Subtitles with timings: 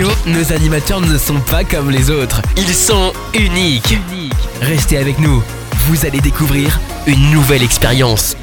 [0.00, 2.40] Nos animateurs ne sont pas comme les autres.
[2.56, 3.98] Ils sont uniques.
[4.62, 5.42] Restez avec nous.
[5.88, 8.34] Vous allez découvrir une nouvelle expérience.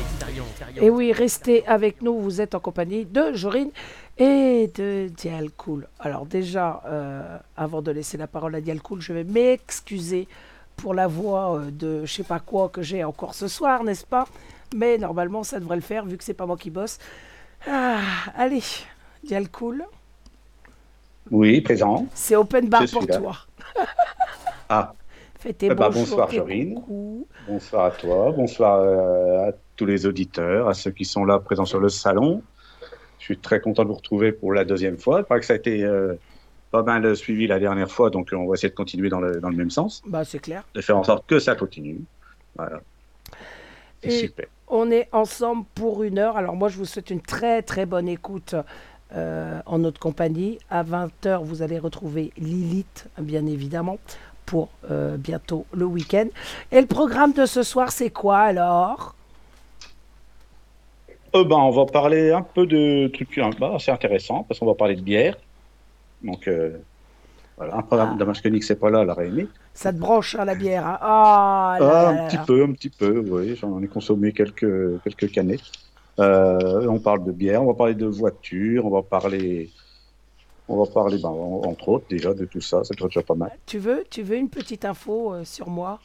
[0.80, 2.20] Et oui, restez avec nous.
[2.20, 3.72] Vous êtes en compagnie de Jorine
[4.20, 5.88] et de Dial Cool.
[6.00, 10.28] Alors déjà, euh, avant de laisser la parole à Dial Cool, je vais m'excuser
[10.76, 14.06] pour la voix euh, de je sais pas quoi que j'ai encore ce soir, n'est-ce
[14.06, 14.28] pas?
[14.76, 17.00] Mais normalement, ça devrait le faire vu que c'est pas moi qui bosse.
[17.68, 18.02] Ah,
[18.36, 18.62] allez,
[19.24, 19.84] Dial Cool.
[21.32, 22.08] Oui, présent.
[22.14, 23.18] C'est open bar Je pour là.
[23.18, 23.38] toi.
[24.70, 24.94] Ah,
[25.40, 26.82] Fais tes Eh ben, bonsoir, Jorine.
[27.48, 31.64] bonsoir à toi, bonsoir euh, à tous les auditeurs, à ceux qui sont là présents
[31.66, 32.42] sur le salon.
[33.20, 35.20] Je suis très content de vous retrouver pour la deuxième fois.
[35.20, 36.16] Il paraît que ça a été euh,
[36.72, 39.50] pas mal suivi la dernière fois, donc on va essayer de continuer dans le, dans
[39.50, 40.64] le même sens, Bah, c'est clair.
[40.74, 42.02] de faire en sorte que ça continue.
[42.58, 42.82] Voilà.
[44.04, 44.48] C'est super.
[44.68, 46.36] On est ensemble pour une heure.
[46.36, 48.54] Alors moi, je vous souhaite une très très bonne écoute
[49.16, 50.60] euh, en notre compagnie.
[50.70, 54.00] À 20h, vous allez retrouver Lilith, bien évidemment,
[54.46, 56.28] pour euh, bientôt le week-end.
[56.72, 59.16] Et le programme de ce soir, c'est quoi alors?
[61.36, 64.76] Euh, ben, on va parler un peu de trucs bah, assez intéressants, parce qu'on va
[64.76, 65.38] parler de bière.
[66.24, 66.78] Donc, euh,
[67.58, 68.34] voilà, un programme Ah.
[68.62, 69.48] c'est pas là, aurait aimé.
[69.74, 70.98] Ça te branche hein, la bière hein?
[71.02, 73.56] Ah, là, Ah, là, un petit peu, un petit peu, oui.
[73.56, 75.72] J'en ai consommé quelques, quelques canettes.
[76.20, 79.70] Euh, on parle de bière, on va parler de voiture, on va parler,
[80.68, 82.82] on va parler, ben, en- entre autres, déjà de tout ça.
[82.84, 83.52] C'est déjà pas mal.
[83.66, 86.00] Tu veux, tu veux une petite info euh, sur moi?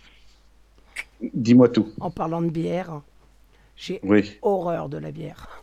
[1.34, 1.88] Dis-moi tout.
[2.00, 3.00] en parlant de bière
[3.76, 5.62] J'ai Oui, horreur de la bière.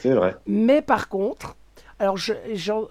[0.00, 0.34] c'est vrai.
[0.46, 1.56] Mais par contre,
[2.00, 2.32] alors je-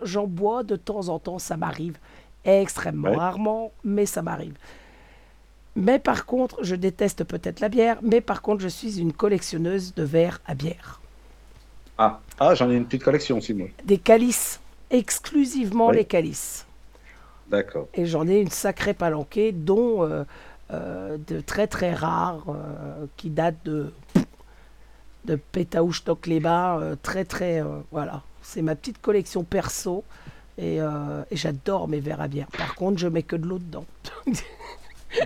[0.03, 1.97] j'en bois de temps en temps, ça m'arrive
[2.45, 3.15] extrêmement Ouais.
[3.17, 4.53] rarement, mais ça m'arrive.
[5.77, 9.93] Mais par contre, je déteste peut-être la bière, mais par contre, je suis une collectionneuse
[9.93, 10.99] de verres à bière.
[11.99, 13.67] Ah, ah j'en ai une petite collection aussi, moi.
[13.85, 14.59] Des calices,
[14.89, 16.65] exclusivement les calices.
[17.49, 17.87] D'accord.
[17.93, 20.23] Et j'en ai une sacrée palanquée, dont euh,
[20.71, 23.93] euh, de très très rares, euh, qui datent de,
[25.25, 27.63] de Pétaouche les bas très très.
[27.91, 28.23] voilà.
[28.41, 30.03] C'est ma petite collection perso.
[30.57, 32.47] Et, et j'adore mes verres à bière.
[32.57, 33.85] Par contre, je mets que de l'eau dedans.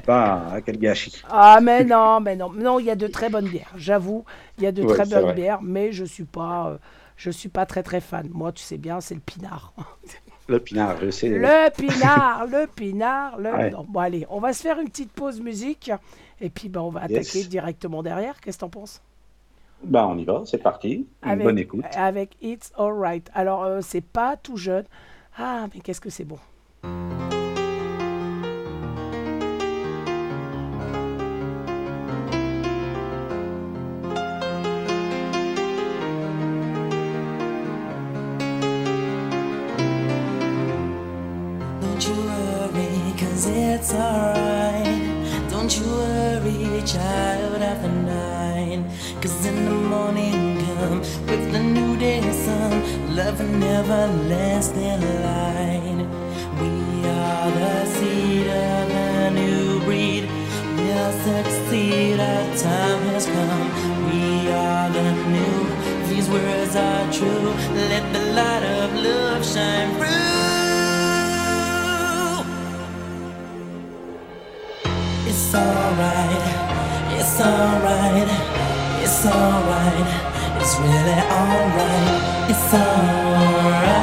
[0.08, 1.22] Ah, quel gâchis.
[1.30, 2.52] Ah, mais non, mais non.
[2.52, 3.72] Non, il y a de très bonnes bières.
[3.76, 4.26] J'avoue,
[4.58, 5.34] il y a de Ouais, très bonnes vrai.
[5.34, 6.70] bières, mais je suis pas.
[6.70, 6.78] euh,
[7.18, 8.30] je suis pas très très fan.
[8.34, 9.74] Moi, tu sais bien, c'est le pinard.
[10.48, 11.30] Le pinard, je sais.
[11.30, 13.52] Le pinard, le pinard, le.
[13.52, 13.70] Ouais.
[13.70, 15.92] Non, bon, allez, on va se faire une petite pause musique.
[16.42, 17.12] Et puis, ben, on va Yes.
[17.30, 18.42] attaquer directement derrière.
[18.42, 19.02] Qu'est-ce que t'en penses?
[19.84, 21.08] Bah, on y va, c'est parti.
[21.24, 21.86] Une bonne écoute.
[21.96, 23.30] Avec It's Alright.
[23.34, 24.86] Alors, euh, c'est pas tout jeune.
[25.38, 26.38] Ah, mais qu'est-ce que c'est bon?
[53.54, 56.08] And everlasting light.
[56.60, 60.30] We are the seed of a new breed.
[60.78, 63.68] We'll succeed, our time has come.
[64.08, 65.60] We are the new,
[66.08, 67.54] these words are true.
[67.92, 70.22] Let the light of love shine through.
[75.30, 76.44] It's alright,
[77.20, 78.30] it's alright,
[79.04, 80.08] it's alright,
[80.62, 84.02] it's really alright, it's alright,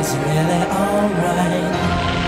[0.00, 2.21] it's really alright.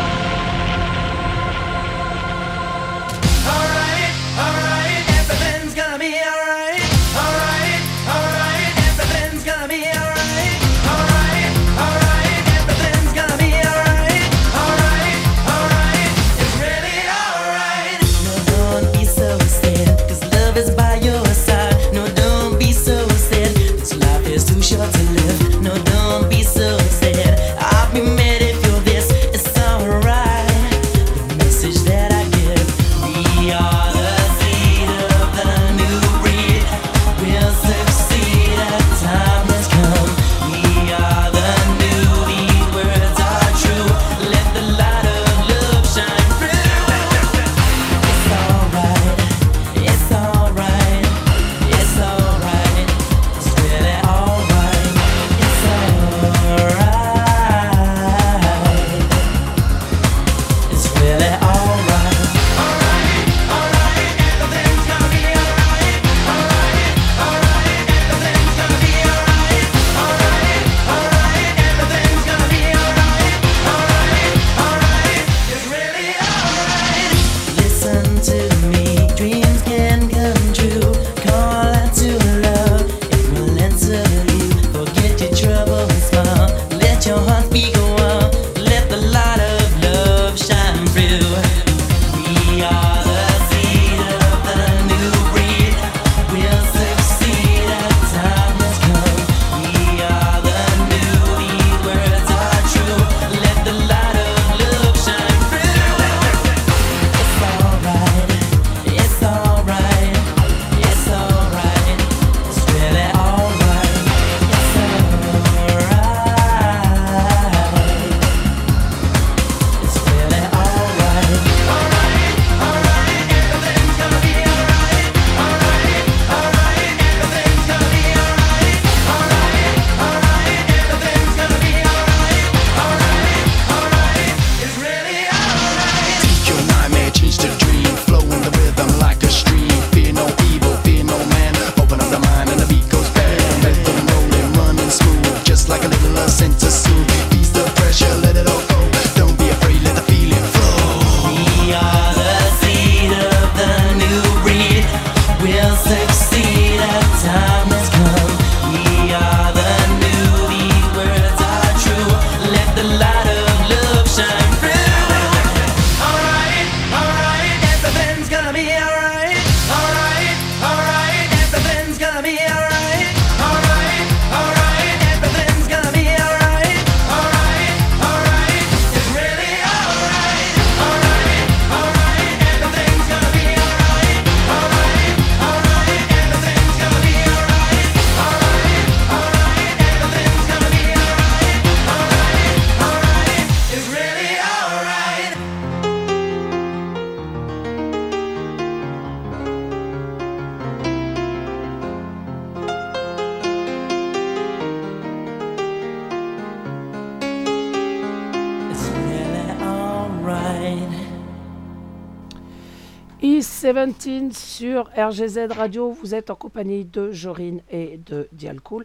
[213.88, 218.84] I17 sur RGZ Radio, vous êtes en compagnie de Jorine et de Dialcool.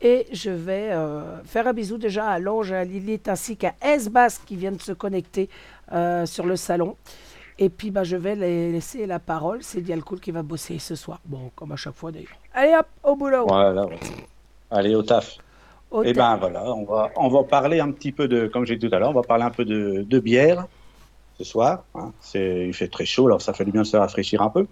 [0.00, 4.38] Et je vais euh, faire un bisou déjà à Lange, à Lilith ainsi qu'à S-Bass
[4.44, 5.48] qui viennent de se connecter
[5.92, 6.96] euh, sur le salon.
[7.60, 9.58] Et puis bah, je vais les laisser la parole.
[9.62, 11.20] C'est Dialcool qui va bosser ce soir.
[11.24, 12.36] Bon, comme à chaque fois d'ailleurs.
[12.52, 13.46] Allez hop, au boulot.
[13.46, 14.00] Voilà, ouais.
[14.72, 15.36] Allez, au taf.
[15.92, 18.66] Au Et ta- ben voilà, on va, on va parler un petit peu de, comme
[18.66, 20.66] j'ai dit tout à l'heure, on va parler un peu de, de bière
[21.42, 21.84] ce soir.
[21.94, 22.12] hein.
[22.20, 24.66] C'est, il fait très chaud, alors ça fait du bien de se rafraîchir un peu.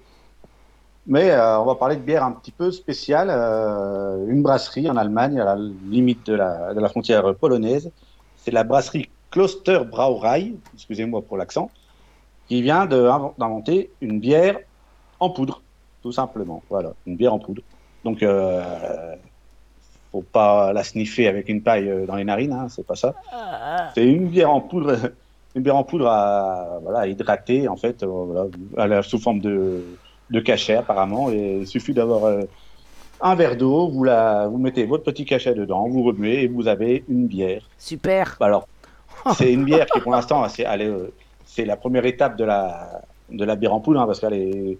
[1.07, 4.97] Mais euh, on va parler de bière un petit peu spéciale, euh, une brasserie en
[4.97, 7.91] Allemagne, à la limite de la, de la frontière polonaise.
[8.37, 11.71] C'est la brasserie Kloster Brauerei, excusez-moi pour l'accent,
[12.47, 13.09] qui vient de-
[13.39, 14.59] d'inventer une bière
[15.19, 15.62] en poudre,
[16.03, 16.62] tout simplement.
[16.69, 17.62] Voilà, une bière en poudre.
[18.05, 19.17] Donc, euh,
[20.12, 23.15] faut pas la sniffer avec une paille euh, dans les narines, hein, c'est pas ça.
[23.33, 24.97] Ah, C'est une bière en poudre,
[25.54, 28.45] une bière en poudre à, voilà, à hydrater en fait, euh, voilà,
[28.76, 29.83] à la- sous forme de,
[30.30, 31.30] de cachet apparemment.
[31.30, 32.42] Et il suffit d'avoir euh,
[33.21, 36.69] un verre d'eau, vous la, vous mettez votre petit cachet dedans, vous remuez et vous
[36.69, 37.62] avez une bière.
[37.78, 38.37] super.
[38.38, 38.69] Bah Alors,
[39.37, 41.09] c'est une bière qui pour l'instant, c'est, euh,
[41.45, 44.78] c'est la première étape de la, de la bière en poudre hein, parce qu'elle est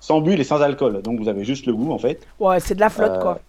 [0.00, 1.02] sans bulle et sans alcool.
[1.02, 2.26] Donc vous avez juste le goût en fait.
[2.40, 3.40] Ouais, c'est de la flotte Euh, quoi.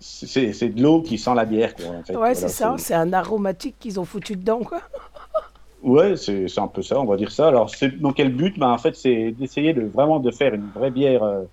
[0.00, 1.86] C'est, c'est de l'eau qui sent la bière quoi.
[1.86, 2.12] En fait.
[2.12, 2.74] Ouais, Voilà, c'est ça.
[2.78, 4.80] C'est un aromatique qu'ils ont foutu dedans quoi.
[5.82, 7.48] Ouais, c'est un peu ça, on va dire ça.
[7.48, 7.70] Alors,
[8.00, 8.58] dans quel but?
[8.58, 11.44] Ben, En fait, c'est d'essayer de vraiment de faire une vraie bière euh,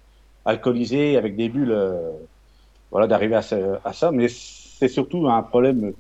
[0.45, 2.11] alcoolisée avec des bulles, euh,
[2.91, 3.41] voilà, d'arriver à,
[3.93, 4.11] ça.
[4.11, 5.93] Mais c'est surtout un problème,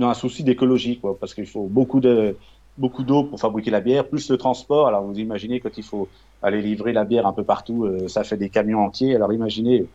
[0.00, 2.38] euh, un souci d'écologie, quoi, parce qu'il faut beaucoup de
[2.78, 4.88] beaucoup d'eau pour fabriquer la bière, plus le transport.
[4.88, 6.10] Alors, vous imaginez quand il faut
[6.42, 9.14] aller livrer la bière un peu partout, ça fait des camions entiers.
[9.14, 9.90] Alors, imaginez,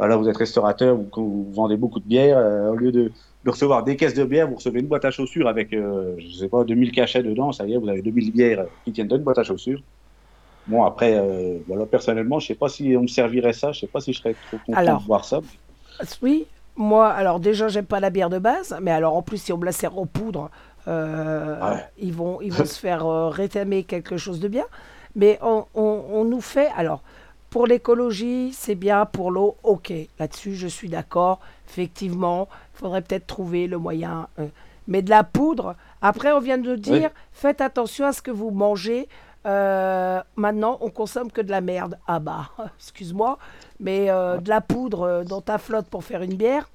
[0.00, 3.12] voilà, vous êtes restaurateur, vous, vous vendez beaucoup de bière, euh, au lieu de
[3.44, 6.28] de recevoir des caisses de bière, vous recevez une boîte à chaussures avec, euh, je
[6.38, 9.16] sais pas, 2000 cachets dedans, ça y est, vous avez 2000 bières qui tiennent dans
[9.16, 9.80] une boîte à chaussures.
[10.66, 13.88] Bon, après, euh, voilà, personnellement, je sais pas si on me servirait ça, je sais
[13.88, 15.00] pas si je serais trop content Alors.
[15.00, 15.40] de voir ça.
[16.22, 19.52] Oui, moi, alors déjà, j'aime pas la bière de base, mais alors en plus, si
[19.52, 20.50] on me la sert en poudre,
[20.88, 21.84] euh, Ouais.
[21.98, 24.64] ils vont, ils vont se faire rétamer quelque chose de bien.
[25.16, 27.02] Mais on, on- on nous fait, alors,
[27.50, 29.92] pour l'écologie, c'est bien, pour l'eau, ok.
[30.18, 31.40] Là-dessus, je suis d'accord.
[31.68, 34.28] Effectivement, il faudrait peut-être trouver le moyen.
[34.38, 34.46] euh,
[34.86, 38.50] mais de la poudre, après, on vient de dire, faites attention à ce que vous
[38.50, 39.08] mangez.
[39.46, 41.98] Euh, maintenant, on consomme que de la merde.
[42.06, 43.38] Ah bah, excuse-moi,
[43.78, 46.68] mais euh, de la poudre dans ta flotte pour faire une bière,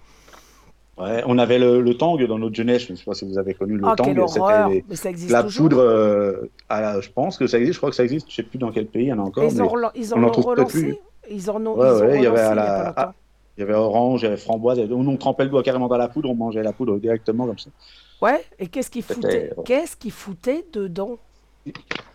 [0.97, 3.37] Ouais, on avait le, le tang dans notre jeunesse, je ne sais pas si vous
[3.37, 4.05] avez connu le ah tang.
[4.27, 5.63] C'était mais ça existe la toujours.
[5.67, 8.35] poudre, euh, à la- je pense que ça existe, je crois que ça existe, je
[8.35, 9.43] sais plus dans quel pays il y en a encore.
[9.43, 10.79] ils, mais ont, ils en on en ont trouve relancé.
[10.79, 10.95] plus.
[11.29, 13.13] Ils en ont, Ouais, ils ont ouais, il y avait relancé à il y a.
[13.57, 16.07] Il avait orange, il y avait framboise, on, on trempait le doigt carrément dans la
[16.07, 17.69] poudre, on mangeait la poudre directement comme ça.
[18.21, 21.17] Ouais, et qu'est-ce qu'ils foutaient Qu'est-ce qu'ils foutaient dedans?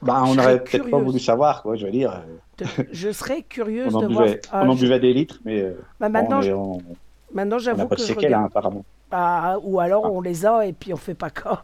[0.02, 2.22] Bah, on Je aurait serais peut-être pas voulu savoir, quoi, je veux dire.
[2.92, 4.24] Je serais curieuse On en de voir.
[4.26, 6.78] buvait, Ah, on en buvait des litres, mais euh, bah, maintenant, on
[7.32, 8.46] maintenant on n'a j'avoue pas que de je séquelles, hein, regarde.
[8.46, 8.84] apparemment.
[9.10, 10.10] Ah, ou alors Ah.
[10.10, 11.62] on les a et puis on fait pas cas.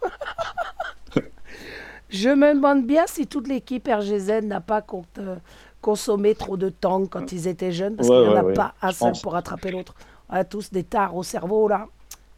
[2.08, 4.84] je me demande bien si toute l'équipe RGZ n'a pas
[5.18, 5.36] euh,
[5.80, 8.44] consommé trop de tang quand ils étaient jeunes, parce Ouais, qu'il n'y en ouais, a
[8.44, 9.94] ouais, pas un seul pour attraper l'autre.
[10.28, 11.86] On a tous des tares au cerveau là.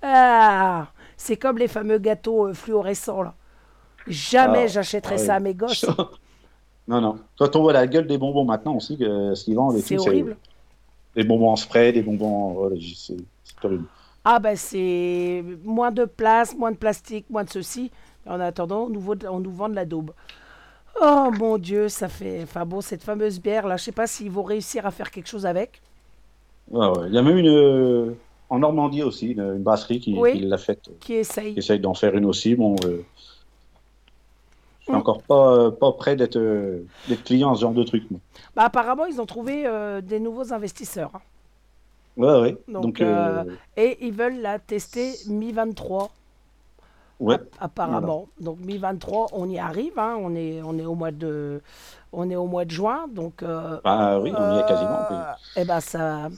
[0.02, 3.34] Ah, c'est comme les fameux gâteaux euh, fluorescents là.
[4.06, 5.84] Jamais Ah, j'achèterais ah ça à mes gosses.
[6.88, 7.18] non, non.
[7.38, 10.36] Quand on voit la gueule des bonbons maintenant aussi, que, ce qu'ils vendent C'est horrible.
[11.18, 12.50] Des bonbons en spray, des bonbons.
[12.52, 13.16] voilà, c'est
[13.64, 13.84] horrible.
[14.24, 17.90] Ah ben c'est moins de place, moins de plastique, moins de ceci.
[18.24, 20.12] En attendant, on nous, vaut- on nous vend de la daube.
[21.02, 22.42] Oh mon Dieu, ça fait...
[22.44, 25.26] Enfin bon, cette fameuse bière, là, je sais pas s'ils vont réussir à faire quelque
[25.28, 25.80] chose avec.
[26.70, 26.86] Ouais.
[27.08, 27.48] Il y a même une.
[27.48, 28.12] euh,
[28.50, 30.34] en Normandie aussi, une, une brasserie qui, Oui.
[30.34, 31.52] qui l'a faite, Qui essaye.
[31.54, 32.54] qui essaye d'en faire une aussi.
[32.54, 33.02] Bon, euh,
[34.80, 34.96] je suis Mm.
[34.96, 38.04] encore pas, euh, pas prêt d'être euh, d'être client à ce genre de truc.
[38.10, 38.20] moi.
[38.58, 41.12] Bah, apparemment, ils ont trouvé euh, des nouveaux investisseurs.
[41.14, 41.20] hein.
[42.16, 42.56] Ouais, ouais.
[42.66, 46.10] Donc, Donc, euh, euh, Et ils veulent la tester mi-23,
[47.20, 47.36] ouais.
[47.36, 48.26] app- apparemment.
[48.40, 49.96] Donc mi-23, on y arrive.
[49.96, 50.16] hein.
[50.20, 51.62] On, est, on, est au mois de,
[52.12, 53.06] on est au mois de juin.
[53.08, 55.06] Donc euh, Ah oui, on y est quasiment.
[55.08, 55.22] Euh,
[55.54, 56.28] Eh ben ça,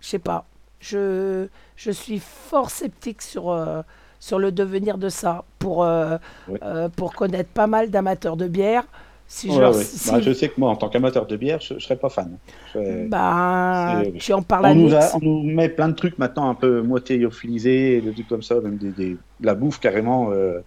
[0.00, 0.44] je sais pas.
[0.80, 3.82] Je, je suis fort sceptique sur, euh,
[4.18, 5.44] sur le devenir de ça.
[5.58, 6.16] Pour, euh,
[6.48, 6.58] Ouais.
[6.62, 8.84] euh, pour connaître pas mal d'amateurs de bière.
[9.28, 9.82] Si Ouais, leur- ouais.
[9.84, 12.08] si- Bah, je sais que moi, en tant qu'amateur de bière, je, je serais pas
[12.08, 12.38] fan.
[12.74, 15.94] Je bah, c'est- tu en parles à on, nous a- on nous met plein de
[15.94, 19.54] trucs maintenant un peu moitié lyophilisés, des trucs comme ça, même des, des- de la
[19.54, 20.30] bouffe carrément.
[20.32, 20.60] euh,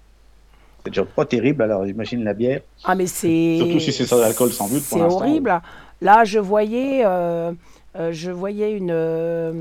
[0.84, 2.62] c'est déjà pas terrible, alors imagine la bière.
[2.86, 5.62] Ah mais c'est Surtout si c'est sans alcool, sans but, C'est horrible.
[6.02, 7.52] Là, je voyais, euh,
[7.98, 9.52] euh, je voyais une, euh,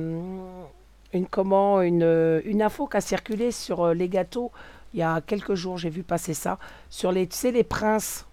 [1.12, 4.52] une comment, une, une info qui a circulé sur les gâteaux
[4.94, 8.24] il y a quelques jours, j'ai vu passer ça sur les, tu sais, les princes.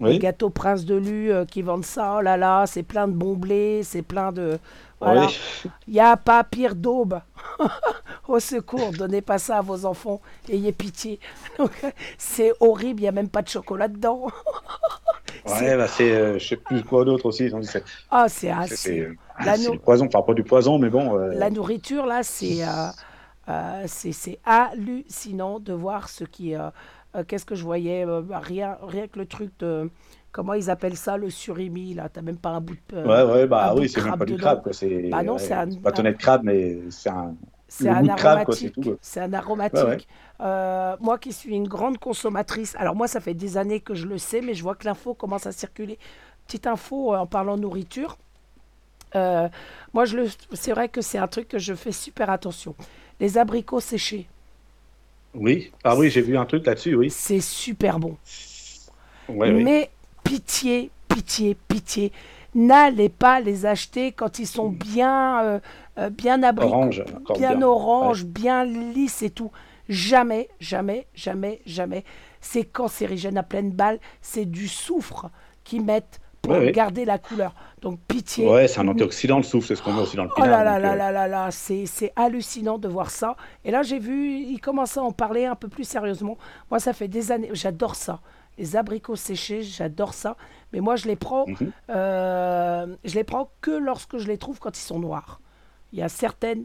[0.00, 3.12] Les gâteaux Prince de Lu euh, qui vendent ça, oh là là, c'est plein de
[3.14, 4.58] bons blés, c'est plein de.
[5.00, 5.26] Voilà.
[5.26, 5.70] Oui.
[5.88, 7.20] Il n'y a pas pire d'aube.
[8.28, 11.20] Au secours, donnez pas ça à vos enfants, ayez pitié.
[11.58, 11.70] Donc,
[12.18, 14.26] c'est horrible, il n'y a même pas de chocolat dedans.
[15.46, 17.44] Ouais, bah, c'est, euh, je sais plus quoi d'autre aussi.
[17.48, 21.16] dit, C'est Ah, c'est c'est- du poison, enfin pas du poison, mais bon.
[21.18, 22.64] euh, La nourriture, là, c'est
[23.48, 26.54] euh, c'est c'est hallucinant de voir ce qui.
[27.16, 29.90] Euh, Qu'est-ce que je voyais euh, bah, rien, rien que le truc de.
[30.32, 32.96] Comment ils appellent ça, le surimi, là T'as même pas un bout de.
[32.96, 34.72] Ouais, ouais, bah oui, c'est même pas du crabe, quoi.
[35.10, 37.34] Bah non, ouais, c'est un- pas tonnet de crabe, mais c'est un.
[37.68, 38.78] C'est un aromatique.
[39.00, 39.78] C'est un aromatique.
[39.78, 40.06] Ouais, ouais.
[40.40, 44.06] Euh, moi qui suis une grande consommatrice, alors moi ça fait des années que je
[44.06, 45.98] le sais, mais je vois que l'info commence à circuler.
[46.46, 48.18] Petite info euh, en parlant nourriture.
[49.14, 49.48] Euh,
[49.94, 52.74] moi, je le, c'est vrai que c'est un truc que je fais super attention.
[53.20, 54.28] Les abricots séchés,
[55.36, 57.10] Oui, ah oui, j'ai vu un truc là-dessus, oui.
[57.10, 58.16] c'est super bon.
[59.28, 59.62] Ouais, oui.
[59.62, 59.90] Mais
[60.24, 62.12] pitié, pitié, pitié,
[62.54, 65.60] n'allez pas les acheter quand ils sont bien, euh,
[65.98, 67.04] euh, bien abricots, Orange,
[67.38, 67.62] bien.
[67.62, 69.50] orange, bien lisse et tout.
[69.88, 72.04] Jamais, jamais, jamais, jamais.
[72.40, 74.00] C'est cancérigène à pleine balle.
[74.20, 75.30] C'est du soufre
[75.64, 76.72] qu'ils mettent pour Ouais, ouais.
[76.72, 77.54] garder la couleur.
[77.82, 78.48] Donc pitié.
[78.48, 80.64] Ouais, c'est un antioxydant, le souffle, c'est ce qu'on met aussi dans le Oh pinard.
[80.64, 83.36] là là là euh, là là là, c'est c'est hallucinant de voir ça.
[83.64, 86.36] Et là, j'ai vu, il commençait à en parler un peu plus sérieusement.
[86.70, 88.20] Moi, ça fait des années, j'adore ça.
[88.58, 90.36] Les abricots séchés, j'adore ça.
[90.72, 91.72] Mais moi, je les prends, Mhm.
[91.90, 95.40] euh, je les prends que lorsque je les trouve quand ils sont noirs.
[95.92, 96.64] Il y a certaines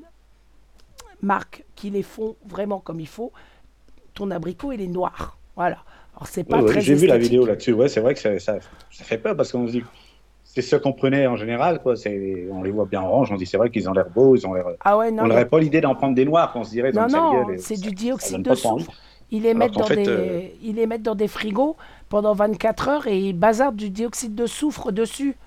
[1.21, 3.31] marques qui les font vraiment comme il faut.
[4.13, 5.37] Ton abricot, il est noir.
[5.55, 5.77] Voilà.
[6.25, 7.73] C'est pas ouais, j'ai vu la vidéo là-dessus.
[7.73, 8.59] Ouais, c'est vrai que ça, ça,
[8.91, 9.83] ça fait peur parce qu'on se dit.
[10.43, 11.93] C'est ce qu'on prenait en général, quoi.
[12.51, 14.53] On les voit bien orange, on dit c'est vrai qu'ils ont l'air beaux, ils ont
[14.53, 14.65] l'air.
[14.83, 16.91] Ah ouais, non, on mais- n'aurait pas l'idée d'en prendre des noirs, qu'on se dirait.
[16.91, 18.91] Non, non, c'est du dioxyde de soufre.
[19.33, 21.77] Ils les, Alors mettent qu'en dans fait, des, euh, ils les mettent dans des frigos
[22.09, 25.37] pendant 24 heures et ils bazardent du dioxyde de soufre dessus.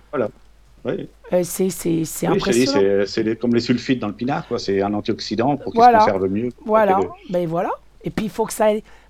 [0.86, 1.06] Ouais.
[1.32, 3.04] Euh, c'est Oui, impressionnant.
[3.06, 4.58] c'est, comme les sulfites dans le pinard, quoi.
[4.58, 6.00] C'est un antioxydant pour qu'il Voilà.
[6.00, 6.48] se conserve mieux.
[6.64, 7.70] Voilà, ben voilà.
[8.04, 8.68] Et puis il faut que ça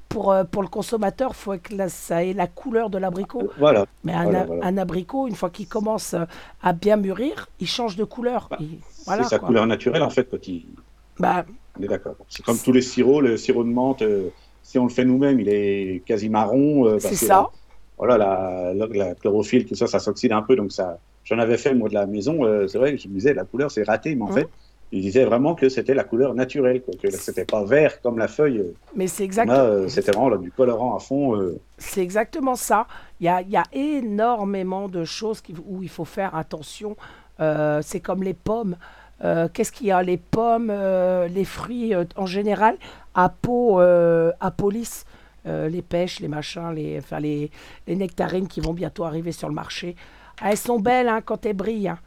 [0.09, 3.51] pour, euh, pour le consommateur, il faut que la- ça ait la couleur de l'abricot.
[3.59, 3.87] Voilà.
[4.05, 4.67] Mais un, Voilà, a- voilà.
[4.67, 6.25] un abricot, une fois qu'il commence euh,
[6.63, 8.49] à bien mûrir, il change de couleur.
[8.51, 8.59] Bah,
[9.07, 9.49] voilà, c'est sa quoi.
[9.49, 10.67] couleur naturelle, en fait, quand il.
[11.19, 11.45] Bah,
[11.79, 12.15] On est d'accord.
[12.29, 14.29] C'est comme tous les sirops, le sirop de menthe, euh,
[14.63, 16.87] si on le fait nous-mêmes, il est quasi marron.
[16.87, 17.49] euh, c'est ça.
[17.99, 20.55] voilà, la, la, la chlorophylle, tout ça, ça s'oxyde un peu.
[20.57, 22.45] Donc ça, j'en avais fait moi de la maison.
[22.45, 24.35] euh, c'est vrai, je me disais la couleur c'est raté, mais en Mhm.
[24.35, 24.49] fait,
[24.97, 28.29] il disait vraiment que c'était la couleur naturelle, quoi, que c'était pas vert comme la
[28.29, 28.65] feuille.
[28.95, 29.59] Mais c'est exactement.
[29.59, 31.37] euh, c'était vraiment là, du colorant à fond.
[31.37, 31.59] euh.
[31.79, 32.87] C'est exactement ça.
[33.21, 36.97] Il y a, il y a énormément de choses qui- où il faut faire attention.
[37.41, 38.77] Euh, c'est comme les pommes.
[39.55, 42.77] Qu'est-ce qu'il y a Les pommes, les fruits en général,
[43.15, 45.07] à peau, à peau lisse.
[45.47, 47.51] Les pêches, les machins, les, enfin, les,
[47.87, 49.97] les nectarines qui vont bientôt arriver sur le marché.
[50.43, 51.89] Ah, elles sont belles hein, quand elles brillent.
[51.89, 51.99] hein.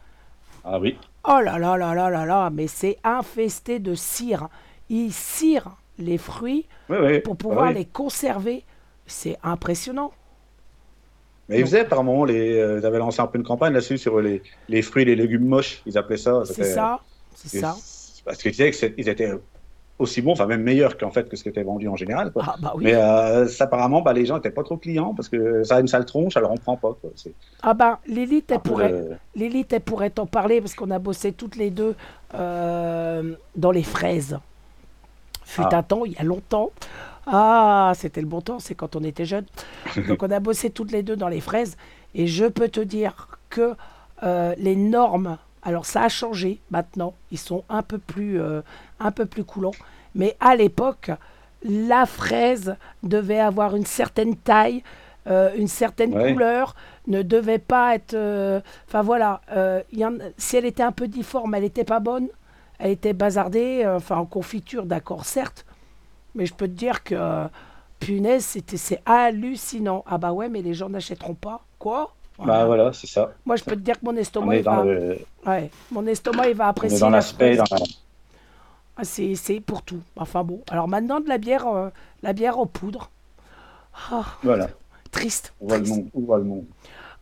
[0.63, 0.97] Ah oui.
[1.27, 4.47] Oh là là là là là là, mais c'est infesté de cire.
[4.89, 7.19] Ils cirent les fruits Oui, oui.
[7.19, 7.73] pour Ah pouvoir oui.
[7.75, 8.63] les conserver.
[9.05, 10.11] C'est impressionnant.
[11.49, 13.97] Mais ils faisaient par moment, les, euh, ils avaient lancé un peu une campagne là-dessus
[13.97, 16.43] sur les, les fruits et les légumes moches, ils appelaient ça.
[16.45, 16.99] C'est C'était- ça,
[17.35, 17.75] c'est ça.
[18.25, 19.31] Parce qu'ils disaient qu'ils étaient
[19.99, 22.31] aussi bons, enfin même meilleurs qu'en fait que ce qui était vendu en général.
[22.31, 22.43] Quoi.
[22.47, 22.85] Ah bah oui.
[22.85, 25.79] Mais euh, ça, apparemment, bah, les gens n'étaient pas trop clients parce que ça a
[25.79, 26.95] une sale tronche, alors on prend pas.
[27.01, 27.11] Quoi.
[27.63, 29.03] Ah ben, Lilith, elle peu pourrait,
[29.35, 31.95] elle pourrait t'en parler parce qu'on a bossé toutes les deux
[32.35, 34.37] euh, dans les fraises.
[35.43, 35.77] Fut Ah.
[35.77, 36.71] un temps, il y a longtemps.
[37.25, 39.45] Ah, c'était le bon temps, c'est quand on était jeunes.
[40.07, 41.75] Donc on a bossé toutes les deux dans les fraises.
[42.13, 43.73] Et je peux te dire que
[44.23, 48.61] euh, les normes, alors ça a changé maintenant, ils sont un peu plus, euh,
[48.99, 49.75] un peu plus coulants.
[50.15, 51.11] Mais à l'époque,
[51.63, 54.81] la fraise devait avoir une certaine taille,
[55.27, 56.31] euh, une certaine Ouais.
[56.31, 56.75] couleur,
[57.07, 58.13] ne devait pas être...
[58.13, 59.41] euh, Enfin voilà,
[59.91, 62.29] il y en- si elle était un peu difforme, elle n'était pas bonne.
[62.79, 65.65] Elle était bazardée, enfin en confiture, d'accord, certes.
[66.35, 67.47] Mais je peux te dire que,
[67.99, 70.03] punaise, c'était, c'est hallucinant.
[70.07, 71.61] Ah bah ouais, mais les gens n'achèteront pas.
[71.79, 72.13] Quoi?
[72.39, 72.65] Bah Voilà.
[72.65, 73.31] voilà, c'est ça.
[73.45, 74.83] Moi, je peux te dire que mon On estomac, est il va...
[74.83, 77.55] le- ouais, mon estomac, il va on est apprécier dans la l'aspect.
[77.57, 77.77] dans la-
[78.97, 80.01] Ah, c'est, c'est pour tout.
[80.15, 80.61] Enfin bon.
[80.69, 81.89] Alors maintenant, de la bière, euh,
[82.21, 83.09] la bière en poudre.
[84.11, 84.67] Ah, Voilà,
[85.11, 85.53] triste.
[85.61, 86.09] on voit le monde.
[86.13, 86.65] On voit le monde.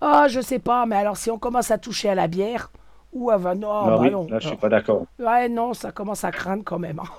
[0.01, 2.69] Ah, je sais pas, mais alors si on commence à toucher à la bière,
[3.13, 4.27] ou à va- non, Non, bah oui, non.
[4.29, 5.05] là, je suis pas d'accord.
[5.17, 6.99] Ouais, non, ça commence à craindre quand même.
[6.99, 7.09] hein.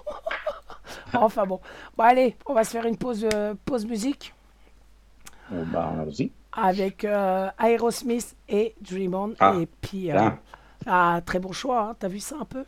[1.15, 1.61] enfin bon.
[1.97, 4.35] Bon, allez, on va se faire une pause, euh, pause musique
[5.51, 6.31] Bon, bah, allons-y.
[6.57, 9.35] Avec euh, Aerosmith et Dream On.
[9.39, 10.31] Ah, et puis, euh,
[10.87, 11.97] ah, très bon choix, hein.
[11.99, 12.65] t'as vu ça un peu?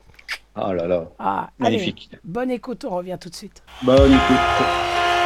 [0.56, 2.10] Oh là là, ah, magnifique.
[2.12, 3.62] Allez, bonne écoute, on revient tout de suite.
[3.82, 5.17] Bonne écoute.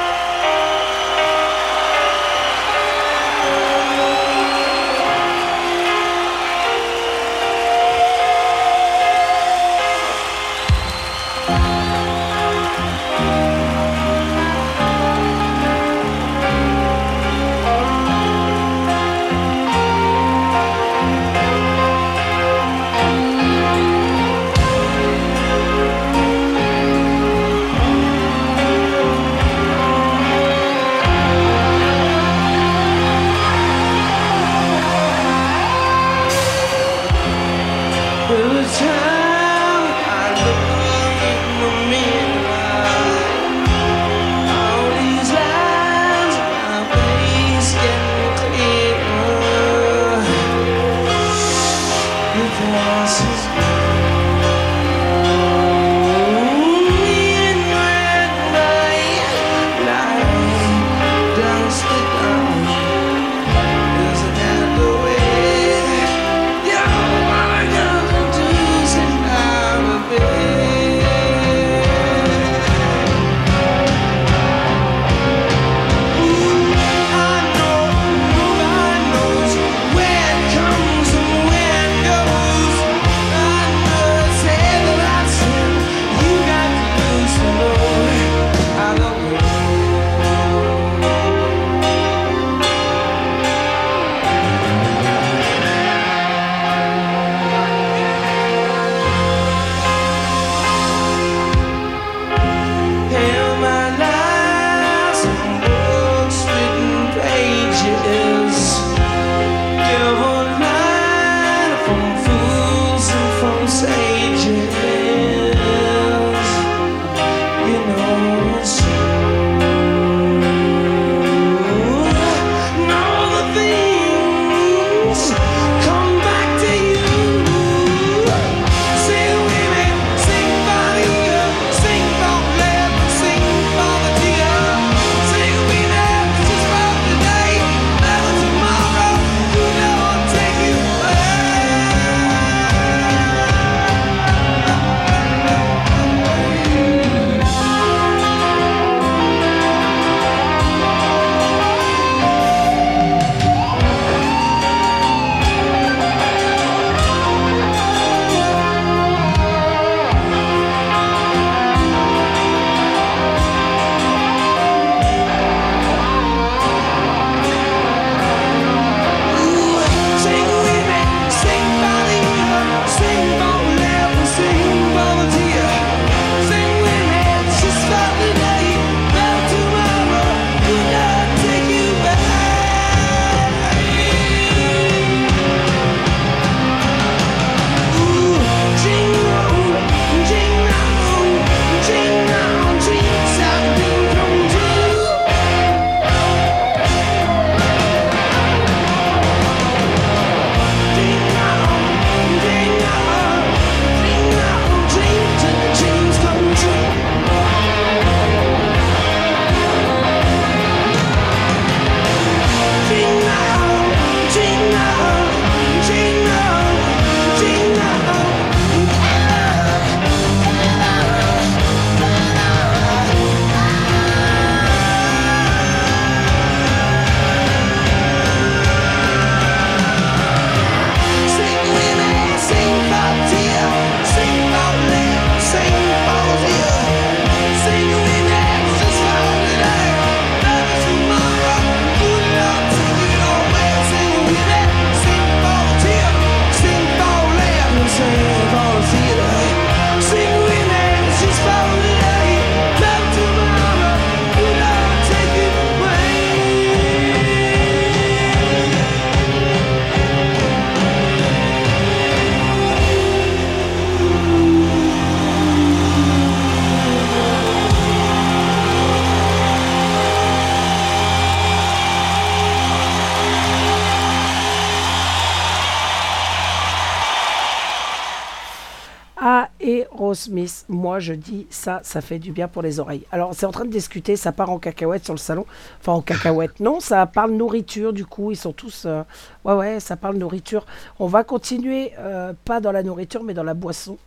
[280.72, 283.04] Moi je dis ça, ça fait du bien pour les oreilles.
[283.12, 285.46] Alors c'est en train de discuter, ça part en cacahuète sur le salon.
[285.80, 288.84] Enfin en cacahuète, non, ça parle nourriture du coup, ils sont tous...
[288.86, 289.02] euh,
[289.44, 290.66] Ouais, ouais, ça parle nourriture.
[290.98, 293.98] On va continuer, euh, pas dans la nourriture, mais dans la boisson.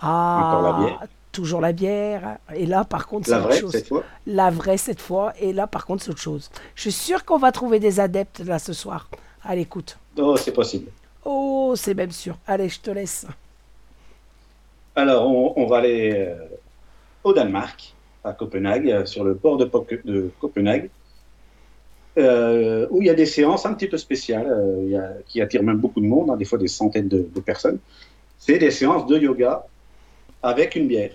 [0.00, 1.02] Ah, Encore la bière?
[1.32, 2.38] Toujours la bière.
[2.54, 3.72] Et là par contre, c'est autre vraie, chose.
[3.72, 4.02] cette fois?
[4.26, 5.32] La vraie cette fois.
[5.38, 6.50] Et là par contre, c'est autre chose.
[6.74, 9.08] Je suis sûre qu'on va trouver des adeptes là ce soir.
[9.44, 9.98] Allez, écoute.
[10.18, 10.90] Oh, c'est possible.
[11.24, 12.36] Oh, c'est même sûr.
[12.46, 13.26] Allez, je te laisse.
[14.98, 16.34] Alors, on, va aller euh,
[17.22, 20.88] au Danemark, à Copenhague, euh, sur le port de, Copenhague,
[22.16, 26.00] euh, où il y a des séances un petit peu spéciales, qui attirent même beaucoup
[26.00, 27.78] de monde, hein, des fois des centaines de, personnes.
[28.38, 29.66] C'est des séances de yoga
[30.42, 31.12] avec une bière,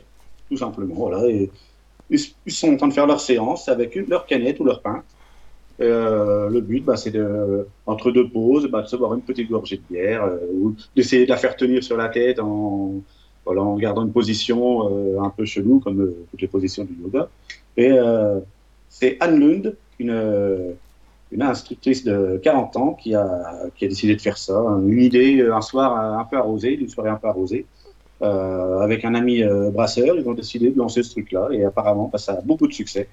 [0.48, 0.94] tout simplement.
[0.94, 1.24] Voilà.
[2.12, 2.20] Ils,
[2.52, 5.04] sont en train de faire leur séance avec leur canette ou leur pain.
[5.80, 9.50] Euh, le but, bah, c'est de, entre deux pauses, bah, de se boire une petite
[9.50, 13.02] gorgée de bière, ou d'essayer de la faire tenir sur la tête en,
[13.46, 16.94] voilà, en gardant une position euh, un peu chelou, comme euh, toutes les positions du
[17.02, 17.30] yoga.
[17.78, 18.40] Et euh,
[18.90, 20.76] c'est Anne Lund, une,
[21.32, 23.28] une instructrice de 40 ans, qui a,
[23.76, 24.60] qui a décidé de faire ça.
[24.86, 27.66] Une idée, un soir un peu arrosé, une soirée un peu arrosée.
[28.22, 31.50] Euh, avec un ami euh, brasseur, ils ont décidé de lancer ce truc-là.
[31.52, 33.08] Et apparemment, bah, ça a beaucoup de succès.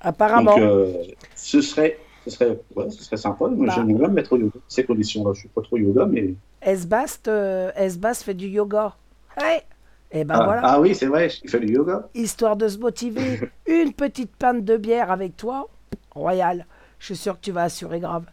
[0.00, 0.54] Apparemment.
[0.54, 0.92] Donc, euh,
[1.34, 3.48] ce serait, ce serait, ouais, ce serait sympa.
[3.48, 3.72] Moi, Bah.
[3.74, 4.60] j'aimerais bien me mettre au yoga.
[4.68, 7.28] Ces conditions-là, je suis pas trop yoga, mais Esbast,
[7.74, 8.94] Esbast fait du yoga.
[9.40, 9.62] Ouais.
[10.10, 12.08] Et ben ah, voilà, ah oui, c'est vrai, il fait du yoga.
[12.14, 15.68] histoire de se motiver, une petite pinte de bière avec toi,
[16.10, 16.66] royal.
[16.98, 18.24] Je suis sûr que tu vas assurer grave.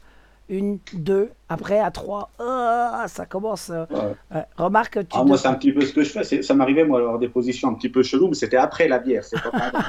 [0.47, 3.71] Une, deux, après à trois, ah, ça commence.
[3.71, 4.15] euh, Ouais.
[4.35, 4.43] ouais.
[4.57, 6.43] Remarque, tu Ah, moi, c'est un petit peu ce que je fais.
[6.43, 9.23] Ça m'arrivait, moi, d'avoir des positions un petit peu cheloues, mais c'était après la bière.
[9.23, 9.83] C'est pas pendant.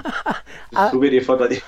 [0.73, 0.88] Je Ah.
[0.88, 1.61] trouvais des fois dans des,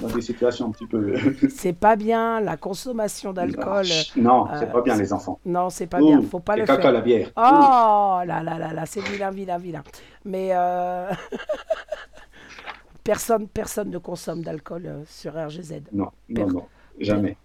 [0.00, 1.14] dans des situations un petit peu.
[1.50, 3.86] c'est pas bien la consommation d'alcool.
[4.16, 5.40] Non, euh, c'est pas bien, les enfants.
[5.44, 6.92] Non, c'est pas Ouh, bien, faut pas le caca faire.
[6.92, 7.30] la bière.
[7.36, 9.82] Oh là là là là, c'est vilain, vilain, vilain.
[10.24, 11.10] Mais euh,
[13.04, 15.82] Personne, personne ne consomme d'alcool euh, sur RGZ.
[15.92, 16.66] Non, non, non,
[16.98, 17.36] jamais.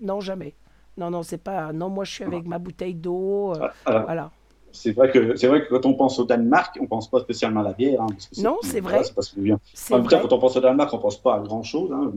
[0.00, 0.54] Non, jamais.
[0.96, 1.72] Non, non, c'est pas.
[1.72, 3.52] Non, moi, je suis avec ma bouteille d'eau.
[3.52, 4.30] euh, Ah, ah, voilà.
[4.72, 7.58] C'est vrai que c'est vrai que quand on pense au Danemark, on pense pas spécialement
[7.58, 8.00] à la bière.
[8.02, 9.02] hein, parce que Non, c'est vrai.
[9.02, 9.58] C'est parce qu'on vient.
[9.74, 11.90] C'est En même temps, quand on pense au Danemark, on pense pas à grand chose,
[11.92, 12.12] hein,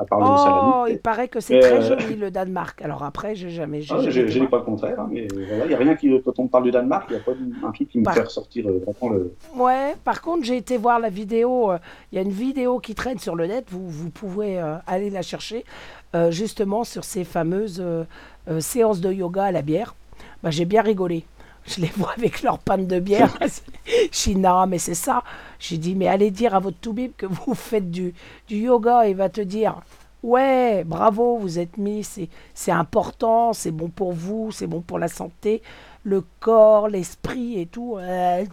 [0.00, 0.92] à part le Oh, salami.
[0.92, 2.80] il paraît que c'est très euh, joli le Danemark.
[2.82, 3.80] Alors après, j'ai jamais.
[3.80, 6.38] j'ai Ah, j'ai pas le contraire, hein, mais voilà, il n'y a rien qui, quand
[6.38, 7.32] on parle du Danemark, il n'y a pas
[7.66, 9.34] un truc qui me Par- fait ressortir euh, vraiment le.
[9.56, 11.72] Ouais, par contre, j'ai été voir la vidéo.
[11.72, 11.78] euh,
[12.12, 13.64] Il y a une vidéo qui traîne sur le net.
[13.70, 15.64] Vous, vous pouvez euh, aller la chercher.
[16.14, 18.04] Euh, justement sur ces fameuses euh,
[18.48, 19.94] euh, séances de yoga à la bière.
[20.42, 21.24] Bah, j'ai bien rigolé.
[21.66, 23.36] Je les vois avec leur panne de bière.
[23.86, 25.22] Je suis non, mais c'est ça.
[25.58, 28.14] J'ai dit, mais allez dire à votre toubib que vous faites du,
[28.46, 29.06] du yoga.
[29.06, 29.82] Il va te dire,
[30.22, 32.04] ouais, bravo, vous êtes mis,
[32.54, 35.62] c'est important, c'est bon pour vous, c'est bon pour la santé,
[36.04, 37.96] le corps, l'esprit et tout.
[37.98, 38.44] Euh,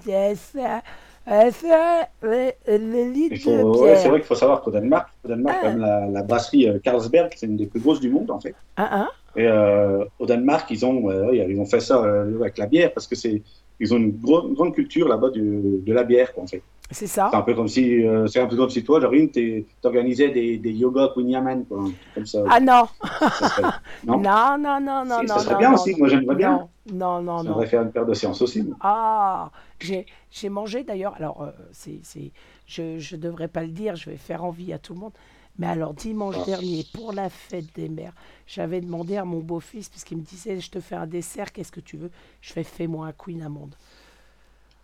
[1.28, 5.70] euh, ça, le, de ouais, c'est vrai qu'il faut savoir qu'au Danemark, au Danemark Ah.
[5.70, 8.56] même, la, la brasserie euh, Carlsberg, c'est une des plus grosses du monde en fait.
[8.78, 12.68] Hein, hein Et euh, au Danemark, ils ont, euh, ils ont fait ça avec la
[12.68, 13.42] bière parce que c'est,
[13.80, 16.62] ils ont une, grande culture là-bas du- de la bière, quoi, en fait.
[16.92, 17.30] C'est ça.
[17.32, 20.30] C'est un peu comme si, euh, c'est un peu comme si toi, Jorine, t'es- t'organisais
[20.30, 22.44] des, des yoga Queen Yaman, quoi, comme ça.
[22.50, 23.64] Ah non, ça serait-
[24.06, 25.34] non, non, non, non, non, Si, non.
[25.36, 26.68] ça serait non, bien non, aussi, moi, j'aimerais bien.
[26.94, 28.62] Non, non, non, devrait faire une paire de séances aussi.
[28.64, 31.16] mais- Ah, j'ai j'ai mangé d'ailleurs.
[31.18, 32.32] Alors, euh, c'est, c'est,
[32.68, 35.14] je je devrais pas le dire, je vais faire envie à tout le monde.
[35.58, 36.46] Mais alors, dimanche Ah.
[36.46, 38.14] dernier, pour la fête des mères,
[38.46, 41.80] j'avais demandé à mon beau-fils, puisqu'il me disait Je te fais un dessert, qu'est-ce que
[41.80, 42.12] tu veux?
[42.42, 43.74] Je fais Fais-moi un Queen Amande.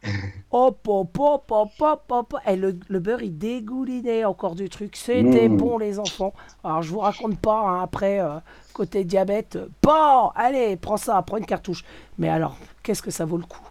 [0.52, 2.36] hop, hop, hop, hop, hop, hop.
[2.48, 4.96] Et le, le beurre, il dégoulinait encore du truc.
[4.96, 5.58] C'était Mmh.
[5.58, 6.34] bon, les enfants.
[6.64, 8.40] Alors, je vous raconte pas, hein, après, euh,
[8.74, 11.84] côté diabète, bon, allez, prends ça, prends une cartouche.
[12.18, 13.62] Mais alors, qu'est-ce que ça vaut le coup?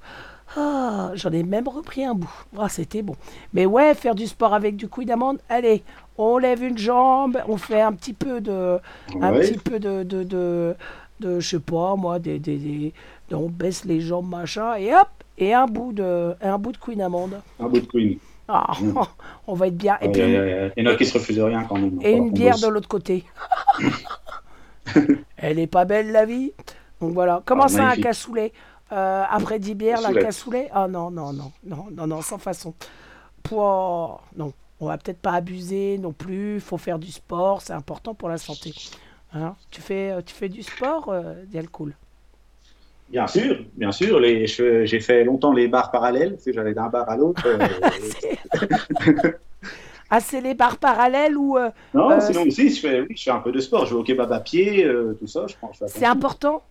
[0.57, 2.33] Ah, j'en ai même repris un bout.
[2.59, 3.15] Ah, c'était bon.
[3.53, 5.85] Mais ouais, faire du sport avec du couille d'amande, allez,
[6.19, 8.79] on lève une jambe, on fait un petit peu de,
[9.21, 9.41] un Ouais.
[9.41, 10.75] petit peu de, de, de,
[11.21, 12.93] de, je sais pas moi, des, des, des- de-
[13.33, 16.97] on baisse les jambes machin et hop, et un bout de, un bout de couille
[16.97, 17.41] d'amande.
[17.59, 18.19] Un bout de Queen.
[18.49, 18.73] Ah,
[19.47, 19.97] on va être bien.
[20.01, 21.99] Et puis il y en a qui se refusent rien quand même.
[22.03, 23.25] et une bière de l'autre côté.
[25.37, 26.53] Elle est pas belle la vie.
[27.01, 27.43] Donc voilà.
[27.45, 28.53] Comment Ah, ça un cassoulet
[28.93, 30.69] Euh, Après 10 bières, la Cassoulet.
[30.73, 32.75] Ah non, non, non, non, non, non, sans façon.
[33.45, 36.57] Pouah, non, on va peut-être pas abuser non plus.
[36.57, 38.75] Il faut faire du sport, c'est important pour la santé.
[39.33, 39.55] Hein?
[39.71, 41.95] Tu, fais, euh, tu fais du sport, euh, Dialcool?
[43.11, 44.21] Bien sûr, bien sûr.
[44.21, 46.37] Les, je- j'ai fait longtemps les bars parallèles.
[46.37, 47.43] Tu sais, j'allais d'un bar à l'autre.
[47.47, 47.59] euh,
[50.13, 53.23] Ah, c'est les barres parallèles ou euh, non, Euh, sinon aussi, je fais, oui, je
[53.23, 53.87] fais un peu de sport.
[53.87, 55.47] Je vais au kebab à pied, euh, tout ça.
[55.47, 55.83] Je pense.
[55.87, 56.63] c'est important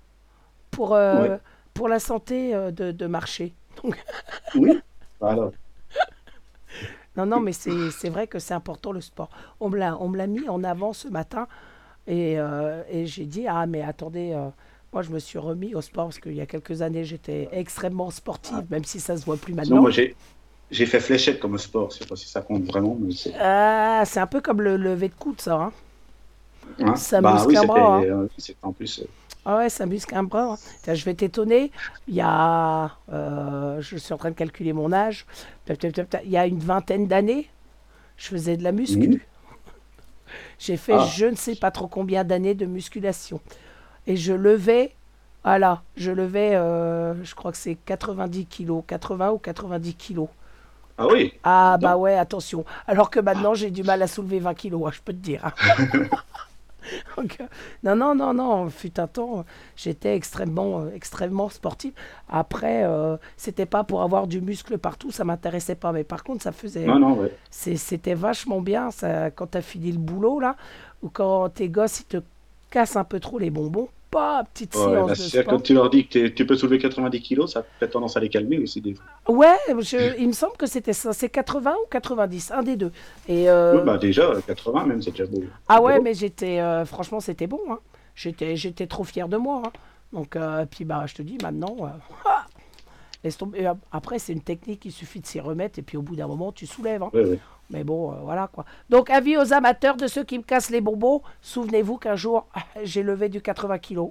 [0.71, 1.39] pour, Ouais.
[1.73, 3.53] pour la santé de, de marcher.
[4.55, 4.79] Oui.
[5.19, 5.51] Voilà.
[7.17, 9.29] Non, non, mais c'est c'est vrai que c'est important le sport.
[9.59, 11.47] On me l'a on me l'a mis en avant ce matin
[12.07, 12.35] et,
[12.91, 14.35] et j'ai dit Ah, mais attendez,
[14.93, 18.09] moi je me suis remis au sport parce qu'il y a quelques années j'étais extrêmement
[18.11, 19.81] sportive, même si ça se voit plus maintenant.
[19.81, 20.15] moi, j'ai,
[20.71, 21.91] j'ai fait fléchette comme sport.
[21.91, 23.33] Je sais pas si ça compte vraiment, mais c'est.
[23.39, 25.55] Ah, c'est un peu comme le lever de coude, ça.
[25.55, 25.71] hein.
[26.79, 26.95] hein?
[26.95, 28.03] ça bah, muscle oui, un bras, hein.
[28.03, 28.27] euh,
[28.63, 28.99] en plus.
[28.99, 29.05] euh,
[29.45, 30.53] Ah ouais, ça muscle un bras.
[30.53, 30.57] hein.
[30.83, 31.71] Tiens, Je vais t'étonner.
[32.07, 35.25] Il y a, euh, je suis en train de calculer mon âge.
[35.69, 37.47] Il y a une vingtaine d'années,
[38.17, 39.07] je faisais de la muscu.
[39.09, 39.19] Mhm.
[40.59, 41.07] J'ai fait Ah.
[41.15, 43.39] je ne sais pas trop combien d'années de musculation.
[44.09, 44.91] Et je levais,
[45.43, 50.27] voilà, je levais, euh, je crois que c'est 90 kilos, 80 ou 90 kilos.
[50.97, 51.31] Ah oui.
[51.43, 52.65] Ah bah ouais, attention.
[52.87, 55.45] Alors que maintenant, j'ai du mal à soulever 20 kilos, hein, je peux te dire.
[55.45, 55.53] hein.
[57.17, 57.45] Donc, euh,
[57.83, 59.45] non, non, non, non, fut un temps,
[59.75, 61.93] j'étais extrêmement, euh, extrêmement sportif.
[62.29, 65.91] Après, euh, c'était pas pour avoir du muscle partout, ça m'intéressait pas.
[65.91, 67.31] Mais par contre, ça faisait, Non, non, ouais.
[67.51, 70.55] c'est- c'était vachement bien ça, quand t'as fini le boulot là,
[71.03, 72.17] ou quand tes gosses ils te
[72.71, 73.89] cassent un peu trop les bonbons.
[74.11, 75.43] Pas petite Ouais, séance de sport.
[75.45, 78.29] quand tu leur dis que tu peux soulever 90 kilos, ça a tendance à les
[78.29, 79.05] calmer aussi des fois.
[79.27, 82.91] Ouais, je- il me semble que c'était ça, c'est 80 ou 90, un des deux.
[83.27, 85.43] Et euh, Ouais, bah, déjà, 80 même, c'est déjà beau.
[85.67, 86.03] Ah ouais, beau.
[86.03, 87.59] mais j'étais, euh, franchement, c'était bon.
[87.69, 87.77] hein.
[88.15, 89.61] J'étais, j'étais trop fier de moi.
[89.65, 89.71] hein.
[90.11, 91.77] Donc, euh, puis bah, je te dis, maintenant,
[92.25, 92.45] ah,
[93.23, 93.71] laisse tomber.
[93.91, 96.51] Après, c'est une technique, il suffit de s'y remettre, et puis au bout d'un moment,
[96.51, 97.03] tu soulèves.
[97.03, 97.11] hein.
[97.13, 97.37] Ouais.
[97.71, 98.65] Mais bon, euh, voilà quoi.
[98.89, 102.47] Donc, avis aux amateurs de ceux qui me cassent les bonbons, souvenez-vous qu'un jour,
[102.83, 104.09] j'ai levé du 80 kilos.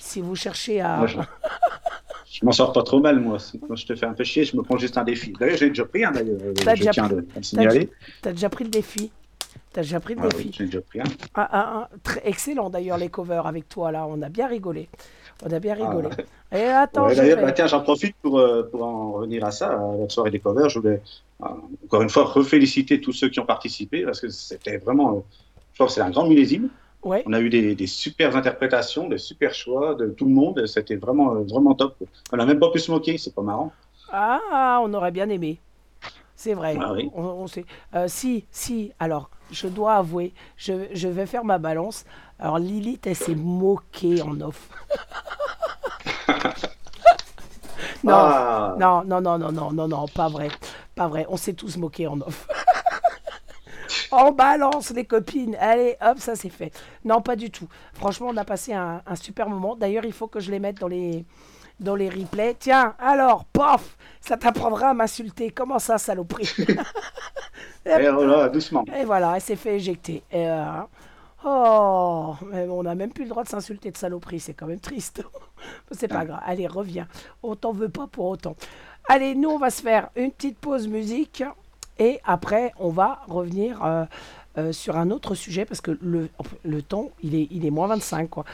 [0.00, 0.98] Si vous cherchez à.
[0.98, 1.18] Moi, je...
[2.30, 3.38] je m'en sors pas trop mal, moi.
[3.66, 5.32] Quand je te fais un peu chier, je me prends juste un défi.
[5.38, 6.38] D'ailleurs, j'ai déjà pris un, d'ailleurs.
[6.42, 7.90] euh, T'as déjà tiens pris- signaler.
[8.22, 9.10] Déjà pris le défi
[9.72, 10.46] T'as déjà pris le Ah défi.
[10.48, 11.04] oui, j'ai déjà pris un.
[11.34, 14.88] Ah, très excellent d'ailleurs les covers avec toi là, on a bien rigolé.
[15.46, 16.08] On a bien rigolé.
[16.52, 17.08] Et attends, Ah.
[17.08, 20.08] Ouais, je bah, tiens, j'en profite pour, euh, pour en revenir à ça, à la
[20.08, 20.68] soirée des covers.
[20.68, 21.02] Je voulais
[21.42, 21.46] euh,
[21.84, 25.20] encore une fois reféliciter tous ceux qui ont participé parce que c'était vraiment, euh,
[25.72, 26.68] je pense que c'est un grand millésime.
[27.02, 27.22] Ouais.
[27.26, 30.66] On a eu des, des super interprétations, des super choix de tout le monde.
[30.66, 31.96] C'était vraiment, vraiment top.
[32.32, 33.72] On n'a même pas pu se moquer, c'est pas marrant.
[34.10, 35.58] Ah, on aurait bien aimé.
[36.36, 36.76] C'est vrai.
[36.80, 37.10] Ah oui.
[37.14, 37.64] On, on sait.
[37.94, 38.92] Euh, si, si.
[38.98, 42.04] Alors, je dois avouer, je, je vais faire ma balance.
[42.38, 44.68] Alors, Lilith, elle s'est moquée en off.
[48.04, 50.48] non, Ah, non, non, non, non, non, non, non, pas vrai.
[50.94, 51.26] Pas vrai.
[51.28, 52.46] On s'est tous moqués en off.
[54.12, 55.56] On balance les copines.
[55.56, 56.72] Allez, hop, ça c'est fait.
[57.04, 57.68] Non, pas du tout.
[57.94, 59.76] Franchement, on a passé un, un super moment.
[59.76, 61.24] D'ailleurs, il faut que je les mette dans les,
[61.80, 62.56] dans les replays.
[62.58, 65.50] Tiens, alors, pof, ça t'apprendra à m'insulter.
[65.50, 66.50] Comment ça, saloperie
[67.86, 68.84] et voilà, doucement.
[68.96, 70.22] Et voilà, elle s'est fait éjecter.
[70.30, 70.80] Et, euh,
[71.44, 74.40] oh, mais on n'a même plus le droit de s'insulter de saloperie.
[74.40, 75.22] C'est quand même triste.
[75.90, 76.40] c'est pas grave.
[76.44, 77.08] Allez, reviens.
[77.42, 78.56] On t'en veut pas pour autant.
[79.08, 81.44] Allez, nous, on va se faire une petite pause musique.
[81.98, 84.04] Et après, on va revenir euh,
[84.58, 86.28] euh, sur un autre sujet parce que le,
[86.64, 88.44] le temps, il est, il est moins 25, quoi.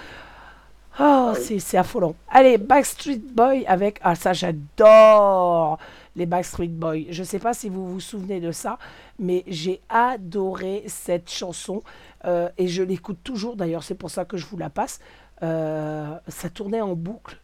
[0.99, 2.15] Oh, c'est c'est affolant.
[2.29, 4.01] Allez, Backstreet Boy avec...
[4.03, 5.79] Ah, ça, j'adore
[6.17, 7.11] les Backstreet Boys.
[7.11, 8.79] Je sais pas si vous vous souvenez de ça,
[9.19, 11.83] mais j'ai adoré cette chanson
[12.25, 13.57] euh, et je l'écoute toujours.
[13.57, 15.01] D'ailleurs, c'est pour ça que je vous la passe.
[15.43, 17.41] Euh, ça tournait en boucle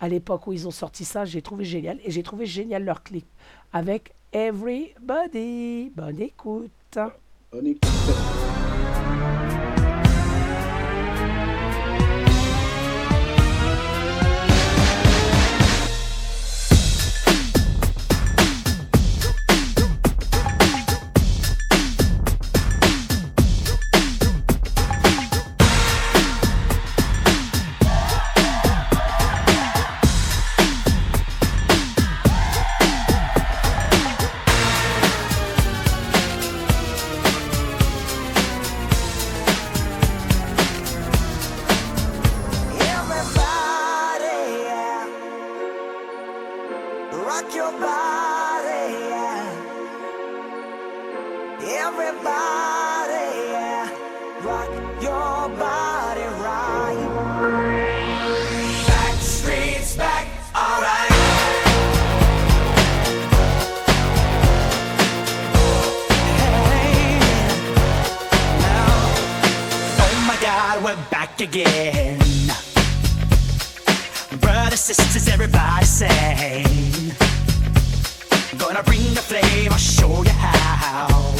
[0.00, 1.24] à l'époque où ils ont sorti ça.
[1.24, 3.26] J'ai trouvé génial et j'ai trouvé génial leur clip
[3.72, 5.90] avec Everybody.
[5.94, 6.98] Bonne écoute.
[7.52, 8.59] Bonne écoute.
[54.44, 54.68] Rock
[55.02, 56.96] your body right.
[58.86, 61.10] Back streets back, alright.
[66.40, 67.18] Hey,
[70.00, 72.18] oh my God, we're back again.
[74.40, 77.12] Brothers, sisters, everybody sing.
[78.58, 81.39] Gonna bring the flame, I'll show you how.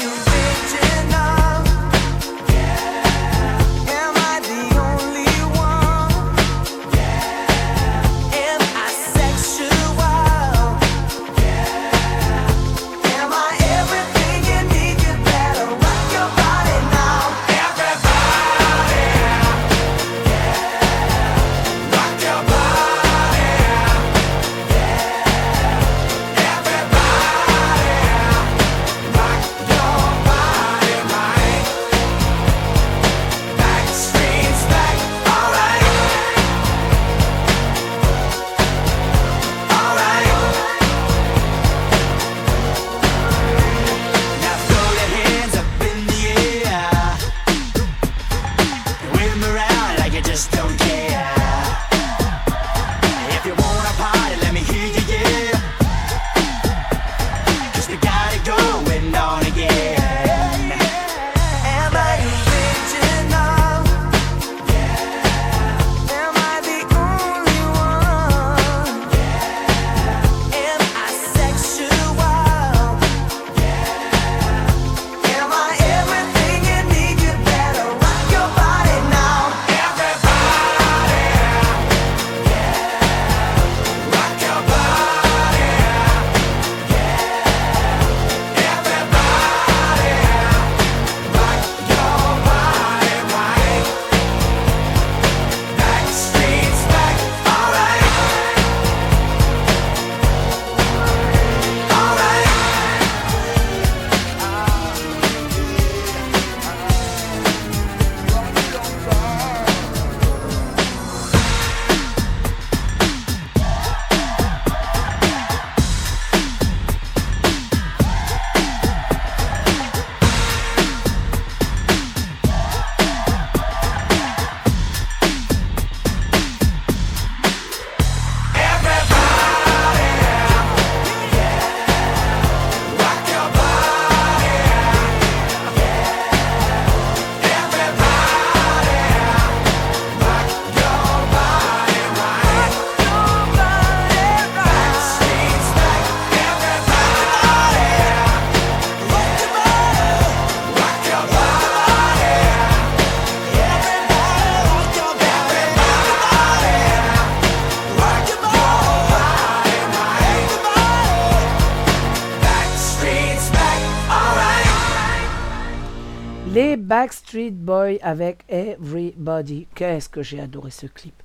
[168.11, 169.67] avec Everybody.
[169.73, 171.15] Qu'est-ce que j'ai adoré ce clip.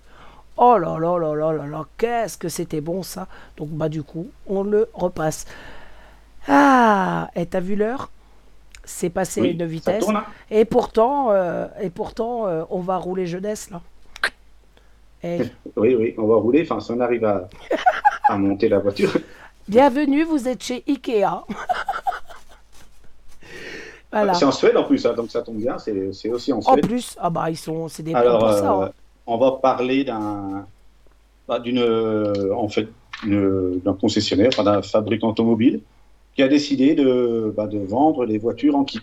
[0.56, 3.26] Oh là là là là là là, qu'est-ce que c'était bon ça.
[3.58, 5.44] Donc bah du coup, on le repasse.
[6.48, 8.10] Ah, et t'as vu l'heure?
[8.84, 10.04] C'est passé Oui, une ça vitesse.
[10.04, 10.24] tourne, hein.
[10.50, 13.80] Et pourtant, euh, et pourtant euh, on va rouler jeunesse là.
[15.76, 16.62] Oui, oui, on va rouler.
[16.62, 17.48] Enfin, si on arrive à,
[18.28, 19.10] à monter la voiture.
[19.68, 21.44] bienvenue, vous êtes chez Ikea.
[24.12, 24.34] Voilà.
[24.34, 25.76] C'est en Suède en plus, hein, donc ça tombe bien.
[25.78, 26.86] C'est aussi en En Suède.
[26.86, 28.72] plus, ah bah ils sont, c'est des Alors, pour ça.
[28.80, 28.90] euh, hein.
[29.26, 30.66] on va parler d'un,
[31.48, 32.88] bah, d'une, euh, en fait,
[33.24, 35.80] d'un concessionnaire, enfin, d'un fabricant automobile,
[36.34, 39.00] qui a décidé de, bah, de vendre les voitures en kit.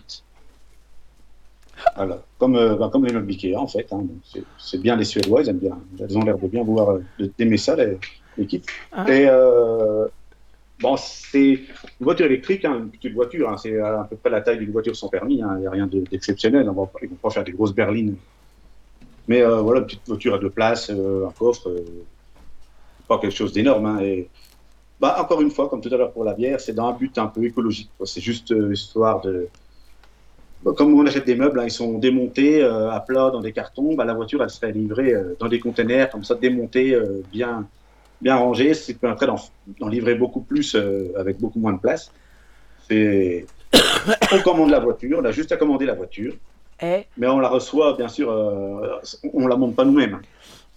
[1.96, 3.92] Voilà, comme, euh, bah, comme les meubles Ikea en fait.
[3.92, 4.04] hein.
[4.58, 6.98] C'est- bien les Suédois, ils aiment bien, elles ont l'air de bien vouloir
[7.38, 7.98] d'aimer ça les,
[8.38, 8.62] les kits.
[8.92, 9.04] Ah.
[9.10, 10.06] Et euh,
[10.80, 11.66] bon, c'est une
[12.00, 14.96] voiture électrique, hein, une petite voiture, hein, c'est à peu près la taille d'une voiture
[14.96, 15.42] sans permis.
[15.42, 16.68] hein, Il n'y a rien de- d'exceptionnel.
[16.68, 16.86] On va
[17.22, 18.18] pas- faire des grosses berlines
[19.26, 22.06] mais euh, voilà, une petite voiture à deux places, euh, un coffre, euh,
[23.08, 24.00] pas quelque chose d'énorme.
[24.02, 24.30] et
[25.00, 27.18] bah, encore une fois, comme tout à l'heure pour la bière, c'est dans un but
[27.18, 27.92] un peu écologique.
[28.04, 29.48] C'est juste euh, histoire de.
[30.62, 33.94] Bah, comme on achète des meubles, ils sont démontés euh, à plat dans des cartons,
[33.94, 37.68] bah, la voiture elle serait livrée dans des containers, comme ça, démontée, bien,
[38.24, 42.10] bien rangée, ce qui permettrait d'en livrer beaucoup plus euh, avec beaucoup moins de place.
[42.88, 43.46] C'est.
[44.32, 46.34] On commande la voiture, on a juste à commander la voiture.
[46.82, 49.00] Mais on la reçoit, bien sûr, euh,
[49.32, 50.18] on la monte pas nous-mêmes.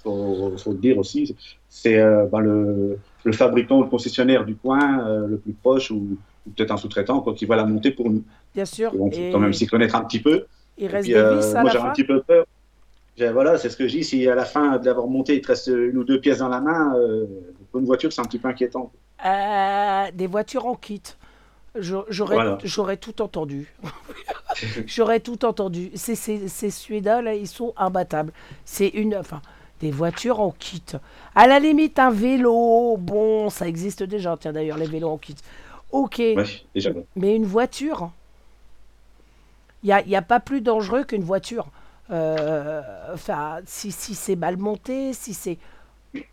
[0.03, 1.35] Faut, faut le dire aussi.
[1.69, 5.91] C'est euh, ben, le, le fabricant ou le concessionnaire du coin euh, le plus proche
[5.91, 8.23] ou, ou peut-être un sous-traitant qui va la monter pour nous.
[8.55, 8.93] bien sûr.
[9.11, 10.45] Et quand même s'y connaître un petit peu.
[10.77, 11.89] il reste puis, des vis à moi, la j'ai un fin?
[11.91, 12.45] petit peu peur.
[13.19, 14.03] Voilà, c'est ce que je dis.
[14.03, 16.49] Si à la fin de l'avoir monté, il te reste une ou deux pièces dans
[16.49, 17.25] la main, euh,
[17.71, 18.91] pour une voiture, c'est un petit peu inquiétant.
[19.25, 21.01] Euh, des voitures en kit.
[21.75, 22.57] J'aurais Voilà.
[22.99, 23.73] tout entendu.
[24.87, 25.91] J'aurais tout entendu.
[25.95, 28.31] Ces, ces, ces Suédois, là, ils sont imbattables.
[28.65, 29.15] C'est une.
[29.15, 29.41] Enfin,
[29.79, 30.81] des voitures en kit.
[31.35, 32.97] À la limite, un vélo.
[32.97, 34.35] Bon, ça existe déjà.
[34.39, 35.35] Tiens, d'ailleurs, les vélos en kit.
[35.91, 36.17] Ok.
[36.19, 36.43] Ouais,
[36.73, 36.91] déjà.
[36.91, 37.05] ouais.
[37.15, 38.11] Mais une voiture,
[39.83, 41.67] il n'y a, y a pas plus dangereux qu'une voiture.
[42.11, 42.81] Euh,
[43.13, 45.57] Enfin, si, si c'est mal monté, si c'est.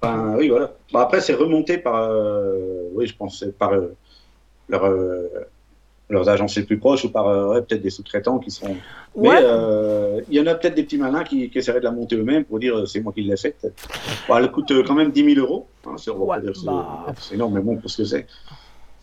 [0.02, 0.72] Enfin, oui, voilà.
[0.92, 3.94] Bon, après, c'est remonté par, euh, oui, je pense, par euh,
[4.68, 4.84] leur,
[6.10, 8.76] leurs agences les plus proches ou par ouais, peut-être des sous-traitants qui sont.
[9.16, 9.38] Mais Ouais.
[9.42, 12.16] euh, il y en a peut-être des petits malins qui, qui essaieraient de la monter
[12.16, 13.66] eux-mêmes pour dire c'est moi qui l'ai faite.
[14.28, 15.66] Bon, elle coûte quand même 10 000 euros.
[15.86, 17.06] Hein, c'est, Ouais, bah.
[17.18, 18.26] c'est énorme, mais bon, pour ce que c'est.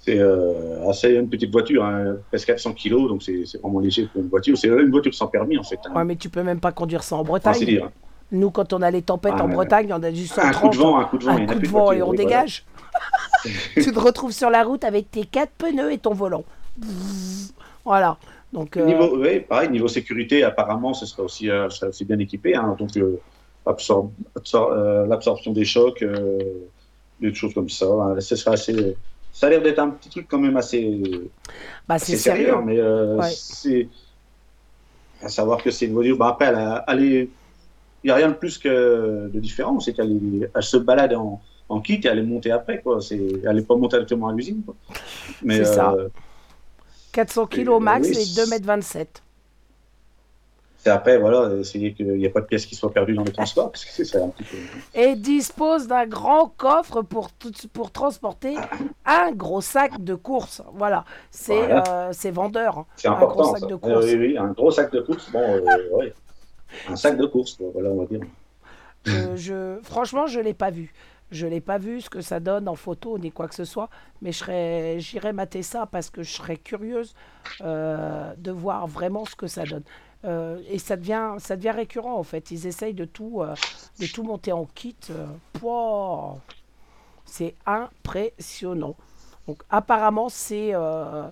[0.03, 4.21] C'est euh, assez une petite voiture, hein, presque 400 kilos, donc c'est, vraiment léger pour
[4.23, 4.57] une voiture.
[4.57, 5.79] C'est une voiture sans permis en fait.
[5.85, 5.93] hein.
[5.95, 7.53] Ouais, mais tu peux même pas conduire ça en Enfin, Bretagne.
[7.59, 7.85] c'est dire.
[7.85, 7.91] hein.
[8.31, 9.47] Nous, quand on a les tempêtes Ah, en.
[9.49, 10.53] Bretagne, on a du Un 130.
[10.61, 12.65] coup de vent, un coup de vent, un coup de vent et on oui, dégage.
[13.75, 16.43] tu te retrouves sur la route avec tes quatre pneus et ton volant.
[17.85, 18.17] Voilà.
[18.53, 22.05] Donc, euh, Niveau, ouais, pareil, niveau sécurité, apparemment, ce serait aussi, euh, ce serait aussi
[22.05, 22.55] bien équipé.
[22.55, 23.19] hein, donc, euh,
[23.67, 26.03] absor- absor- l'absorption des chocs,
[27.19, 27.85] des choses comme ça.
[27.85, 28.97] hein, ce serait assez,
[29.33, 30.99] ça a l'air d'être un petit truc quand même assez,
[31.87, 32.45] bah, assez sérieux.
[32.47, 32.61] sérieux.
[32.65, 33.29] mais euh, Ouais.
[33.33, 33.87] c'est
[35.21, 36.17] à savoir que c'est une voiture.
[36.17, 37.29] Bah, après, elle, a- elle est-
[38.03, 39.79] il n'y a rien de plus que de différent.
[39.79, 42.81] C'est qu'elle est- elle se balade en, en kit et elle est montée après.
[42.81, 42.99] Quoi.
[43.01, 44.61] C'est, elle n'est pas montée directement à l'usine.
[44.65, 44.75] Quoi.
[45.43, 45.93] Mais, C'est ça.
[45.93, 46.09] euh,
[47.11, 49.05] 400 kilos max oui, et 2m27.
[50.83, 53.31] C'est après, voilà, essayer qu'il n'y ait pas de pièces qui soient perdues dans les
[53.31, 54.57] transports, parce que c'est ça un petit peu.
[54.99, 57.29] Et dispose d'un grand coffre pour,
[57.91, 58.55] transporter
[59.05, 60.63] un gros sac de course.
[60.73, 61.05] Voilà.
[61.29, 61.83] C'est Voilà.
[61.87, 62.79] euh, c'est vendeur.
[62.79, 62.85] hein.
[62.95, 63.67] C'est Un gros sac ça.
[63.67, 64.05] de course.
[64.05, 65.31] oui, oui, un gros sac de course.
[65.31, 65.61] Bon, euh,
[65.93, 66.13] ouais.
[66.89, 68.21] Un sac de course, voilà, on va dire.
[69.35, 70.93] Je- franchement, je ne l'ai pas vu.
[71.31, 73.89] Je l'ai pas vu ce que ça donne en photo ni quoi que ce soit,
[74.21, 74.31] mais
[74.99, 77.13] j'irai mater ça parce que je serais curieuse
[77.61, 79.83] euh, de voir vraiment ce que ça donne.
[80.23, 82.51] Euh, et ça devient, ça devient récurrent en fait.
[82.51, 83.55] Ils essayent de tout, euh,
[83.99, 84.95] de tout monter en kit.
[85.09, 85.25] euh,
[87.25, 88.95] c'est impressionnant.
[89.47, 91.29] Donc apparemment c'est euh,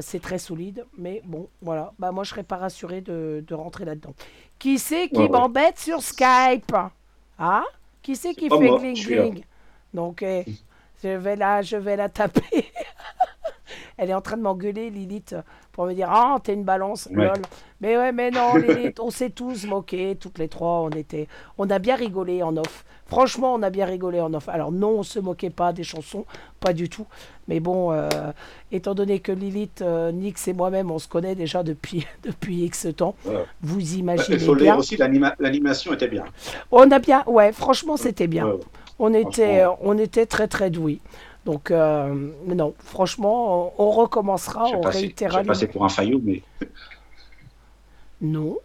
[0.00, 1.92] c'est très solide, mais bon voilà.
[1.98, 4.14] Bah moi je serais pas rassuré de, de rentrer là-dedans.
[4.58, 5.40] Qui c'est qui Ouais, ouais.
[5.40, 6.74] m'embête sur Skype?
[7.38, 7.64] Hein?
[8.02, 9.30] Qui c'est qui fait gling là.
[9.30, 9.44] gling?
[9.92, 10.48] Donc eh,
[11.02, 12.70] je vais la, je vais la taper.
[13.98, 15.34] Elle est en train de m'engueuler, Lilith,
[15.72, 17.26] pour me dire Ah, t'es une balance, Ouais.
[17.26, 17.36] lol.
[17.80, 21.28] Mais ouais, mais non, Lilith, on s'est tous moqués, toutes les trois, on était.
[21.58, 22.84] On a bien rigolé en off.
[23.06, 24.48] Franchement, on a bien rigolé en off.
[24.48, 26.24] Alors, non, on se moquait pas des chansons,
[26.60, 27.06] pas du tout.
[27.48, 28.08] Mais bon, euh,
[28.72, 32.88] étant donné que Lilith, euh, Nix et moi-même, on se connaît déjà depuis, depuis X
[32.96, 33.14] temps,
[33.62, 34.76] vous Il imaginez le bien.
[34.76, 36.24] aussi, l'anima- l'animation était bien.
[36.72, 38.46] On a bien, ouais, franchement, c'était bien.
[38.48, 38.60] Ouais.
[38.98, 39.78] On était, Franchement.
[39.82, 41.00] on était très très doués.
[41.46, 42.12] Donc euh,
[42.46, 45.42] non, franchement, on, recommencera, Je on je réitérera.
[45.44, 46.42] passer les- pour un faillot, mais
[48.20, 48.56] Non.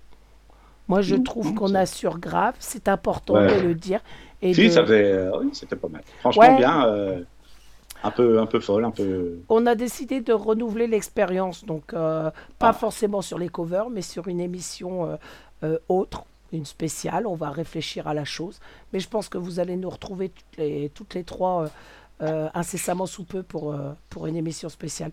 [0.87, 2.55] Moi, je Non, trouve qu'on assure grave.
[2.59, 3.55] C'est important Ouais.
[3.61, 4.01] de le dire.
[4.41, 6.01] Et Si, de- ça faisait, euh, oui, c'était pas mal.
[6.19, 6.57] Franchement, Ouais.
[6.57, 6.85] bien.
[6.87, 7.21] euh,
[8.03, 9.37] un peu, un peu folle, un peu.
[9.47, 12.73] On a décidé de renouveler l'expérience, donc euh, pas Ah.
[12.73, 15.17] forcément sur les covers, mais sur une émission
[15.87, 17.27] autre, une spéciale.
[17.27, 18.59] On va réfléchir à la chose,
[18.91, 21.67] mais je pense que vous allez nous retrouver toutes les, toutes les trois
[22.21, 25.11] euh, incessamment sous peu pour, euh, pour une émission spéciale.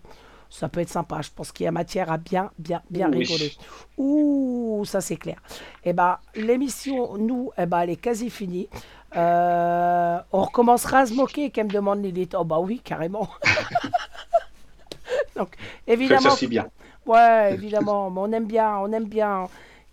[0.49, 1.21] Ça peut être sympa.
[1.21, 3.19] Je pense qu'il y a matière à bien, bien, bien Oui.
[3.19, 3.51] rigoler.
[3.97, 5.39] Ouh, ça c'est clair.
[5.83, 8.67] Eh ben, l'émission, nous, eh ben, elle est quasi finie.
[9.15, 12.35] Euh, on recommencera à se moquer, qu'elle me demande Lilith.
[12.37, 13.27] Oh bah oui, carrément.
[15.35, 15.55] Donc,
[15.87, 16.69] évidemment, ça si bien.
[17.05, 19.47] ouais, évidemment, mais on aime bien, on aime bien.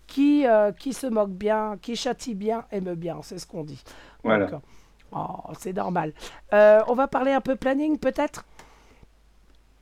[0.07, 0.45] Qui,
[0.79, 3.83] qui se moque bien, qui châtie bien, aime bien, c'est ce qu'on dit.
[4.23, 4.45] Voilà.
[4.45, 4.61] Donc,
[5.11, 6.13] oh, c'est normal.
[6.53, 8.45] Euh, on va parler un peu planning, peut-être?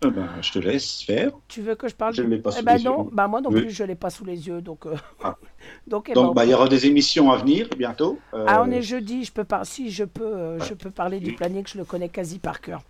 [0.04, 1.32] Euh, ben, je te laisse faire.
[1.48, 3.10] Tu veux que je parle Je ne l'ai pas Eh sous ben les non, yeux.
[3.14, 3.62] bah moi non Oui.
[3.62, 4.86] plus, je l'ai pas sous les yeux, donc.
[4.86, 5.36] euh, Ah.
[5.88, 8.20] donc, eh ben, Donc, bah, il y aura des émissions à venir bientôt.
[8.34, 9.46] Euh, Ah, on est jeudi, je peux.
[9.64, 12.82] Si, je peux, je peux parler du planning, je le connais quasi par cœur.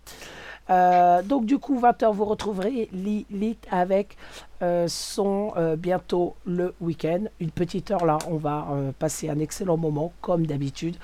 [0.68, 4.16] Donc, du coup, 20h, vous retrouverez Lilith avec
[4.88, 7.24] son bientôt le week-end.
[7.40, 8.66] Une petite heure là, on va
[8.98, 10.96] passer un excellent moment, comme d'habitude.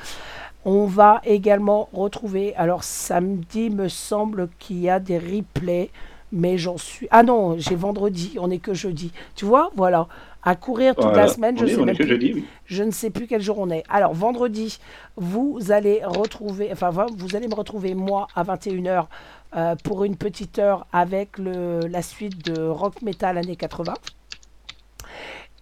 [0.65, 5.91] On va également retrouver, alors samedi, me semble qu'il y a des replays,
[6.31, 7.09] mais j'en suis.
[7.11, 9.13] Ah non, j'ai vendredi, on n'est que jeudi.
[9.35, 10.07] Tu vois, voilà.
[10.45, 11.27] À courir toute voilà.
[11.27, 12.07] la semaine, je est, sais même plus.
[12.07, 12.45] jeudi, oui.
[12.67, 13.85] Je ne sais plus quel jour on est.
[13.89, 14.79] Alors, vendredi,
[15.17, 19.07] vous allez retrouver, enfin, vous allez me retrouver moi à 21h
[19.55, 23.95] euh, pour une petite heure avec le, la suite de rock metal années 80.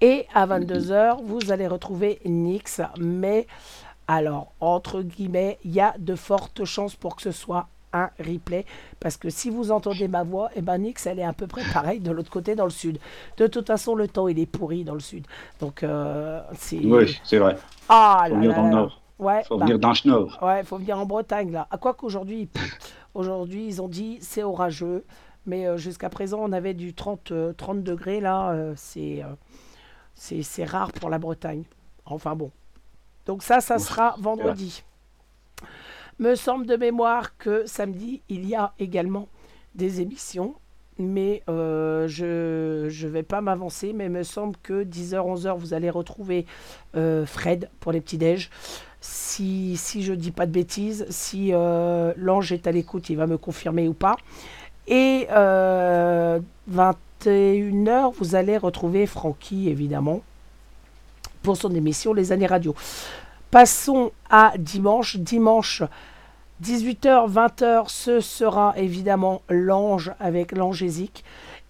[0.03, 2.81] Et à 22h, vous allez retrouver Nix.
[2.99, 3.47] Mais,
[4.17, 8.65] alors, entre guillemets, il y a de fortes chances pour que ce soit un replay.
[8.99, 11.63] Parce que si vous entendez ma voix, et ben Nix, elle est à peu près
[11.73, 12.99] pareille de l'autre côté dans le sud.
[13.37, 15.27] De toute façon, le temps, il est pourri dans le sud.
[15.61, 16.79] Donc, euh, c'est.
[16.85, 17.57] Oui, c'est vrai.
[17.89, 19.01] Ah Faut là venir là dans le là nord.
[19.21, 20.39] Ouais, Faut bah, venir dans le nord.
[20.43, 21.69] ouais, faut venir en Bretagne là.
[21.71, 22.49] À quoi qu'aujourd'hui,
[23.15, 25.05] aujourd'hui ils ont dit c'est orageux,
[25.47, 29.23] mais euh, jusqu'à présent on avait du 30, euh, 30 degrés là, euh, c'est
[30.65, 31.65] rare pour la Bretagne.
[32.07, 32.51] Enfin bon.
[33.27, 34.83] Donc ça, ça sera vendredi.
[36.19, 39.29] Me semble de mémoire que samedi il y a également
[39.75, 40.55] des émissions.
[40.99, 45.73] Mais euh, je ne vais pas m'avancer, mais il me semble que 10h, 11h, vous
[45.73, 46.45] allez retrouver
[46.95, 48.51] euh, Fred pour les petits-déj
[49.01, 53.27] si, si je dis pas de bêtises, si euh, l'ange est à l'écoute, il va
[53.27, 54.17] me confirmer ou pas.
[54.87, 56.41] Et euh,
[56.71, 60.23] 21h, vous allez retrouver Francky, évidemment,
[61.43, 62.75] pour son émission Les années radio.
[63.51, 65.17] Passons à dimanche.
[65.17, 65.83] Dimanche,
[66.63, 71.25] 18h, 20h, ce sera évidemment l'ange avec l'angésique.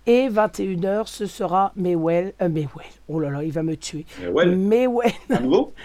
[0.07, 2.33] Et 21h, ce sera Mewell.
[2.43, 2.69] Euh, Mewell.
[3.09, 4.07] Oh là là, il va me tuer.
[4.33, 5.13] Ouais, Mewell.
[5.31, 5.73] à nouveau?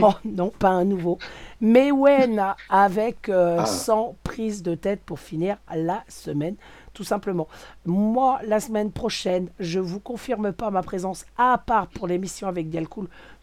[0.00, 1.18] Non, non, pas un nouveau.
[1.60, 3.66] Wen avec euh, Ah.
[3.66, 6.56] 100 prises de tête pour finir la semaine,
[6.98, 7.46] tout simplement.
[7.86, 12.70] Moi, la semaine prochaine, je vous confirme pas ma présence, à part pour l'émission avec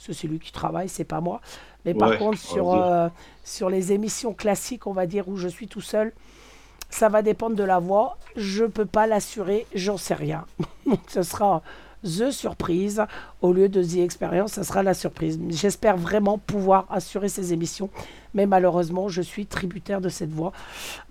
[0.08, 1.40] que c'est lui qui travaille, c'est pas moi.
[1.86, 3.08] Mais par contre, sur, euh,
[3.46, 6.12] sur les émissions classiques, on va dire, où je suis tout seul,
[6.90, 8.18] ça va dépendre de la voix.
[8.36, 10.44] Je peux pas l'assurer, j'en sais rien.
[11.08, 11.62] Ce sera
[12.06, 13.02] The Surprise
[13.42, 15.40] au lieu de The Experience, ça sera la surprise.
[15.50, 17.90] J'espère vraiment pouvoir assurer ces émissions,
[18.34, 20.52] mais malheureusement, je suis tributaire de cette voix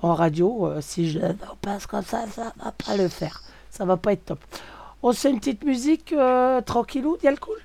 [0.03, 0.67] en radio.
[0.69, 1.19] Euh, si je
[1.61, 3.43] passe comme ça, ça va pas le faire.
[3.71, 4.39] Ça va pas être top.
[5.03, 7.59] On se fait une petite musique euh, tranquillou, Dialcool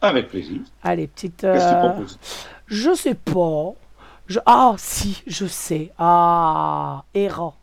[0.00, 0.60] Avec plaisir.
[0.82, 1.40] Allez, petite.
[1.42, 2.18] Qu'est-ce que tu euh, proposes?
[2.66, 3.72] je sais pas.
[4.26, 4.38] Je...
[4.46, 5.92] Ah, si, je sais.
[5.98, 7.54] Ah, Hera.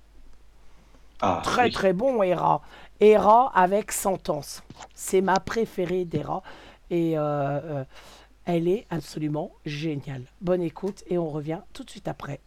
[1.22, 1.72] Ah, Très oui.
[1.72, 2.62] très bon Hera.
[3.00, 4.64] Hera avec sentence.
[4.94, 6.44] C'est ma préférée d'Hera.
[6.90, 7.84] Et euh, euh,
[8.46, 10.24] elle est absolument géniale.
[10.42, 12.40] Bonne écoute et on revient tout de suite après.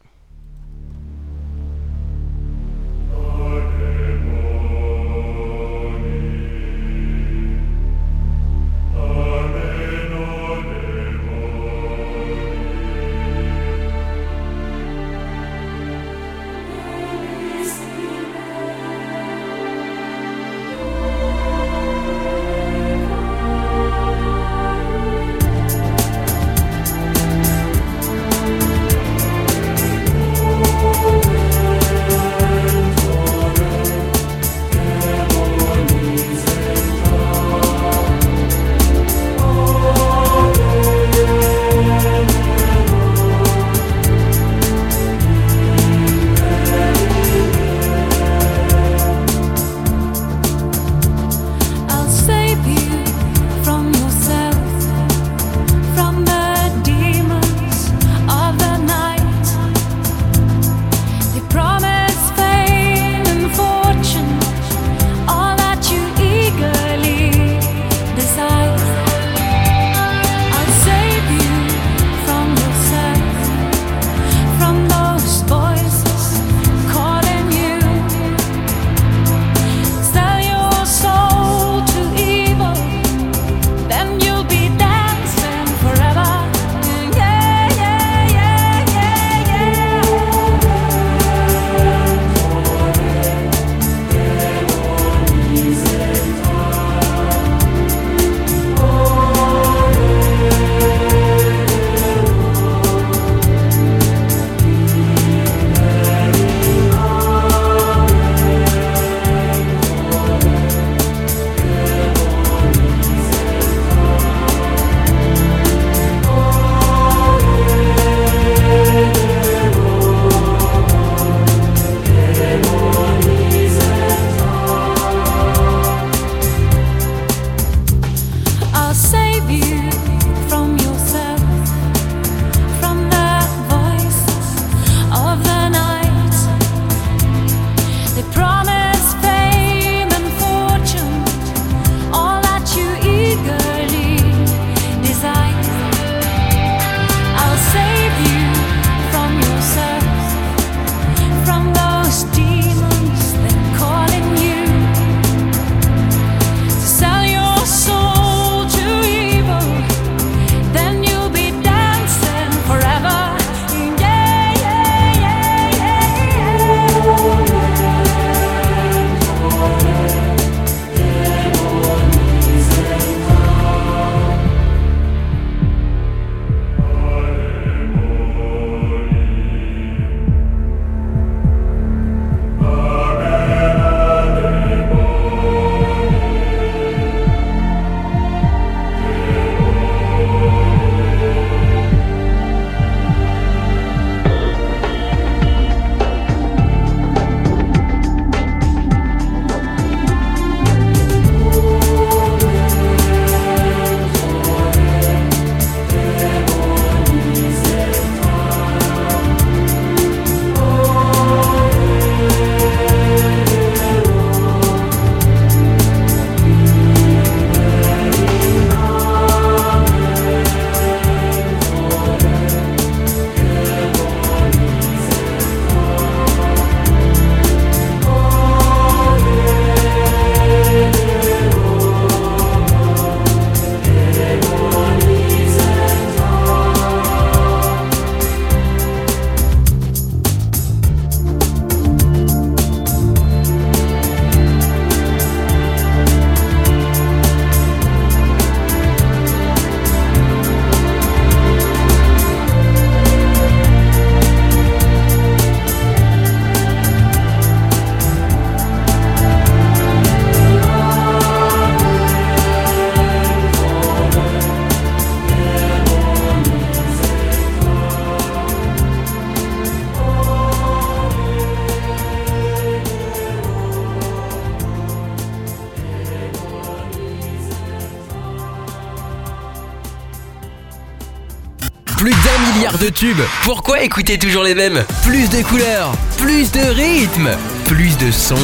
[283.03, 283.18] Tubes.
[283.42, 284.84] Pourquoi écouter toujours les mêmes?
[285.03, 287.30] Plus de couleurs, plus de rythme,
[287.66, 288.36] plus de sons.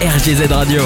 [0.00, 0.80] RGZ Radio.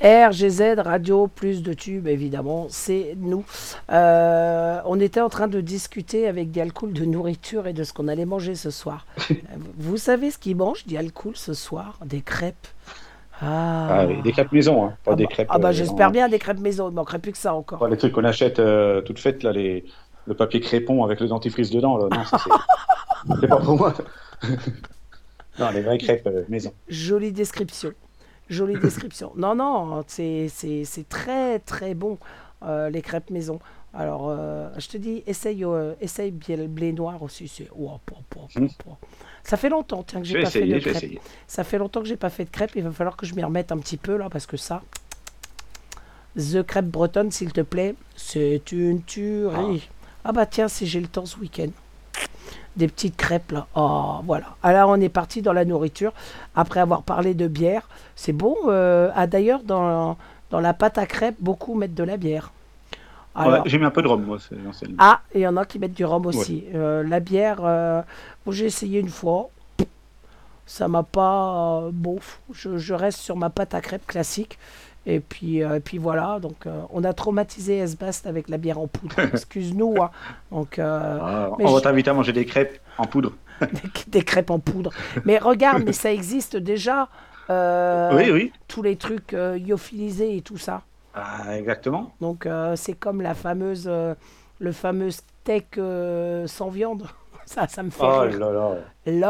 [0.00, 3.44] RGZ Radio, plus de tubes, évidemment, c'est nous.
[3.90, 8.06] Euh, on était en train de discuter avec Dialcool de nourriture et de ce qu'on
[8.06, 9.04] allait manger ce soir.
[9.30, 9.34] Euh,
[9.78, 11.98] Vous savez ce qu'il mange, Dialcool, ce soir?
[12.04, 12.68] Des crêpes.
[13.44, 15.48] Ah, Ah oui, des crêpes maison, hein, pas Ah des bah, crêpes.
[15.50, 17.80] ah bah, euh, j'espère en- bien des crêpes maison, il manquerait plus que ça encore.
[17.80, 19.84] pas les trucs qu'on achète euh, toutes faites, là, les...
[20.26, 21.96] le papier crépon avec le dentifrice dedans.
[21.96, 22.08] Là.
[22.10, 22.50] Non, ça, c'est
[23.40, 23.94] c'est pas pour moi.
[25.58, 26.72] non, les vraies crêpes euh, maison.
[26.88, 27.92] Jolie description.
[28.48, 29.32] Jolie description.
[29.36, 32.18] Non, non, c'est c'est- c'est très très bon,
[32.64, 33.58] euh, les crêpes maison.
[33.94, 37.46] Alors, euh, je te dis, essaye, euh, essaye bien le blé noir aussi.
[37.46, 37.98] c'est- pouah.
[39.44, 41.20] Ça fait longtemps tiens, que Je j'ai pas fait de crêpes.
[41.46, 42.70] Ça fait longtemps que j'ai pas fait de crêpes.
[42.74, 44.82] Il va falloir que je m'y remette un petit peu là, parce que ça,
[46.36, 49.88] The crêpe bretonne, s'il te plaît, c'est une tuerie.
[50.24, 50.32] Ah.
[50.32, 51.68] bah tiens, si j'ai le temps ce week-end.
[52.76, 53.66] Des petites crêpes là.
[53.74, 54.56] Oh, voilà.
[54.62, 56.12] Alors on est parti dans la nourriture.
[56.54, 58.56] Après avoir parlé de bière, c'est bon.
[58.68, 60.16] euh, ah d'ailleurs, dans,
[60.50, 62.50] dans la pâte à crêpes, beaucoup mettent de la bière.
[63.34, 64.38] Alors, Ouais, J'ai mis un peu de rhum, moi.
[64.98, 66.64] ah, il y en a qui mettent du rhum aussi.
[66.74, 68.00] Euh, la bière, euh,
[68.46, 69.48] bon, j'ai essayé une fois.
[70.66, 71.88] Ça m'a pas.
[71.92, 72.18] bon,
[72.52, 74.58] je, je reste sur ma pâte à crêpes classique.
[75.04, 76.38] Et puis, euh, et puis voilà.
[76.40, 79.18] Donc, euh, on a traumatisé Esbast avec la bière en poudre.
[79.32, 79.96] Excuse-nous.
[80.00, 80.10] hein.
[80.52, 83.32] Donc, euh, Ah, on va t'inviter à manger des crêpes en poudre.
[83.60, 83.68] des,
[84.08, 84.90] des crêpes en poudre.
[85.24, 87.08] Mais regarde, mais ça existe déjà.
[87.48, 88.52] Oui, oui.
[88.68, 90.82] Tous les trucs lyophilisés et tout ça.
[91.14, 92.12] Ah, exactement.
[92.20, 93.86] Donc c'est comme la fameuse,
[94.58, 95.78] le fameux steak
[96.46, 97.06] sans viande.
[97.44, 98.38] Ça, ça me fait Oh rire.
[98.38, 98.74] là là.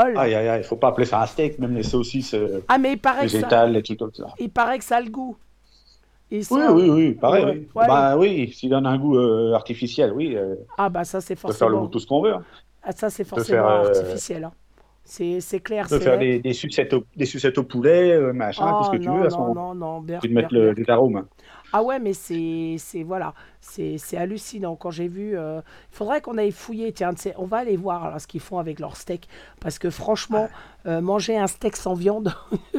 [0.05, 0.19] Lol.
[0.19, 0.63] Aïe, aïe, aïe.
[0.63, 2.37] Faut pas appeler ça un steak, même les saucisses
[2.69, 3.49] Ah mais il paraît, que ça,
[3.99, 4.27] comme ça.
[4.39, 5.35] il paraît que ça a le goût.
[6.33, 7.45] Ils Oui, sont- oui, oui, pareil.
[7.45, 7.69] Ouais, oui.
[7.75, 7.87] ouais.
[7.87, 11.49] Bah oui, s'il donne un goût euh, artificiel, oui, euh, Ah bah ça c'est on
[11.49, 12.33] peut faire le- forcément, tout ce qu'on veut.
[12.33, 12.43] hein.
[12.83, 14.45] ah, ça c'est forcément faire, euh, artificiel.
[14.45, 14.53] hein.
[15.05, 15.87] C'est clair.
[15.89, 19.03] C'est faire des, des, sucettes au, des sucettes au poulet, machin, Oh, tout ce que
[19.03, 21.27] tu non, veux à ce non, non, non, Tu te mettre le, les arômes.
[21.73, 25.37] Ah ouais, mais c'est c'est- voilà, c'est c'est hallucinant quand j'ai vu.
[25.39, 25.61] euh,
[25.93, 26.93] Il faudrait qu'on aille fouiller.
[26.93, 29.29] Tiens, on va aller voir là, ce qu'ils font avec leur steak,
[29.61, 30.49] parce que franchement,
[30.87, 32.35] euh, manger un steak sans viande.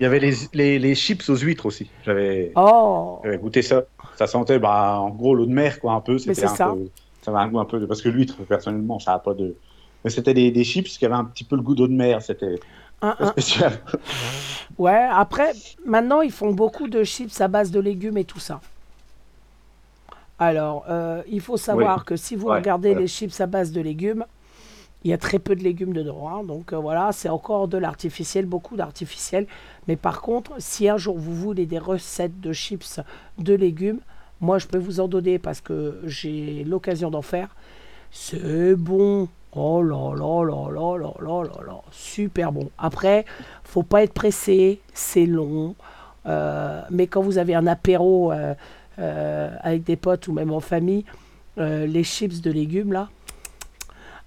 [0.00, 1.90] Il y avait les, les, les chips aux huîtres aussi.
[2.04, 3.82] J'avais oh, j'avais goûté ça.
[4.16, 6.18] Ça sentait, bah, en gros, l'eau de mer, quoi, un peu.
[6.18, 6.68] C'était c'est un ça.
[6.72, 6.88] peu-
[7.22, 7.86] ça avait un goût un peu de...
[7.86, 9.56] Parce que l'huître, personnellement, ça n'a pas de...
[10.04, 12.22] Mais c'était des, des chips qui avaient un petit peu le goût d'eau de mer.
[12.22, 12.60] C'était
[13.02, 13.32] un, très un.
[13.32, 13.80] spécial.
[14.78, 15.52] Ouais, après,
[15.84, 18.62] maintenant, ils font beaucoup de chips à base de légumes et tout ça.
[20.38, 22.04] Alors, euh, il faut savoir Oui.
[22.06, 23.00] que si vous Ouais, regardez voilà.
[23.02, 24.24] les chips à base de légumes,
[25.04, 26.28] il y a très peu de légumes dedans.
[26.28, 26.44] hein.
[26.44, 29.46] donc euh, voilà, c'est encore de l'artificiel, beaucoup d'artificiel.
[29.88, 33.00] Mais par contre, si un jour vous voulez des recettes de chips
[33.38, 34.00] de légumes,
[34.40, 37.54] moi je peux vous en donner parce que j'ai l'occasion d'en faire.
[38.10, 39.28] C'est bon.
[39.54, 41.80] Oh là là là là là là là là.
[41.90, 42.70] Super bon.
[42.78, 43.24] Après,
[43.64, 45.74] faut pas être pressé, c'est long.
[46.26, 48.54] Euh, mais quand vous avez un apéro euh,
[48.98, 51.04] euh, avec des potes ou même en famille,
[51.56, 53.08] les chips de légumes là,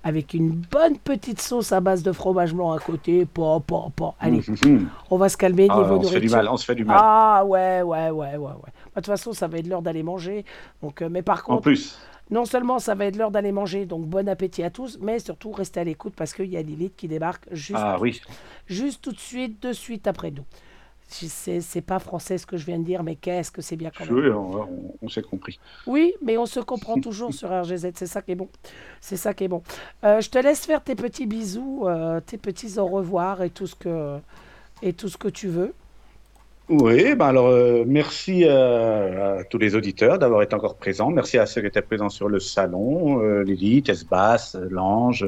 [0.04, 4.16] avec une bonne petite sauce à base de fromage blanc à côté, pas, pas, pas.
[4.20, 4.88] Allez, Mhm.
[5.12, 6.38] on va se calmer Ah, niveau on se fait du nourriture.
[6.38, 6.48] mal.
[6.50, 6.98] On se fait du mal.
[7.00, 8.48] Ah ouais, ouais, ouais, ouais, ouais.
[8.54, 10.44] Bah, De toute façon, ça va être l'heure d'aller manger.
[10.82, 11.98] Donc, euh, mais par en contre, plus.
[12.32, 15.52] non seulement ça va être l'heure d'aller manger, donc bon appétit à tous, mais surtout
[15.52, 18.20] restez à l'écoute parce qu'il y a Lilith qui débarque juste, Ah oui.
[18.68, 20.44] juste tout de suite, de suite après nous.
[21.12, 24.06] C'est pas français ce que je viens de dire, mais qu'est-ce que c'est bien quand
[24.06, 24.16] même.
[24.16, 25.60] Oui, on, on- on s'est compris.
[25.86, 28.50] Oui, mais on se comprend toujours sur RGZ, c'est ça qui est bon.
[29.02, 29.62] C'est ça qui est bon.
[30.04, 33.68] Euh, je te laisse faire tes petits bisous, euh, tes petits au revoir et tout
[33.68, 34.18] ce que,
[34.82, 35.74] et tout ce que tu veux.
[36.70, 41.10] Oui, ben alors euh, merci euh, à tous les auditeurs d'avoir été encore présents.
[41.12, 43.84] Merci à ceux qui étaient présents sur le salon, euh, Lily,
[44.70, 45.26] Lange.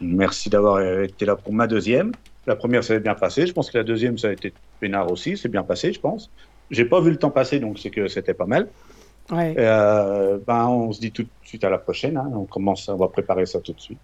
[0.00, 2.12] Merci d'avoir été là pour ma deuxième.
[2.50, 3.46] La première, ça s'est bien passé.
[3.46, 5.36] Je pense que la deuxième, ça a été peinard aussi.
[5.36, 6.32] C'est bien passé, je pense.
[6.72, 8.66] J'ai pas vu le temps passer, donc c'est que c'était pas mal.
[9.30, 9.54] Ouais.
[9.56, 12.16] Euh, ben, on se dit tout de suite à la prochaine.
[12.16, 12.28] hein.
[12.34, 14.00] On commence, on va préparer ça tout de suite.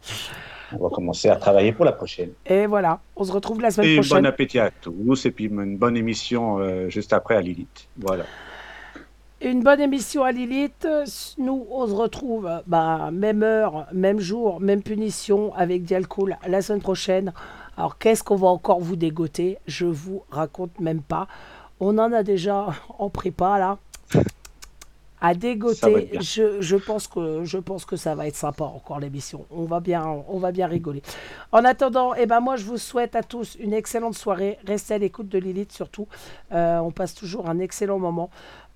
[0.72, 2.30] On va commencer à travailler pour la prochaine.
[2.46, 4.26] Et voilà, on se retrouve la semaine Et bon prochaine.
[4.26, 7.88] appétit à tous, et puis une bonne émission euh, juste après à Lilith.
[7.98, 8.26] Voilà.
[9.42, 10.86] Une bonne émission à Lilith.
[11.38, 16.80] Nous, on se retrouve bah, même heure, même jour, même punition avec Dialcool la semaine
[16.80, 17.32] prochaine.
[17.76, 19.58] Alors, qu'est-ce qu'on va encore vous dégoter?
[19.66, 21.28] Je vous raconte même pas.
[21.80, 22.68] On en a déjà
[22.98, 23.78] en prépa là.
[25.18, 26.20] À dégoter, être bien.
[26.20, 29.46] je, je pense que je pense que ça va être sympa encore l'émission.
[29.50, 31.02] On va bien on va bien rigoler.
[31.52, 34.58] En attendant, eh ben moi je vous souhaite à tous une excellente soirée.
[34.66, 36.06] Restez à l'écoute de Lilith surtout.
[36.52, 38.30] Euh, on passe toujours un excellent moment.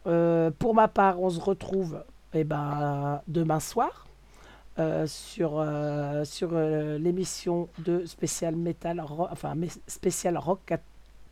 [0.06, 4.06] Euh, pour ma part, on se retrouve eh ben, demain soir
[4.80, 9.54] euh, sur, euh, sur euh, l'émission de spécial metal, ro- enfin
[9.86, 10.72] spécial rock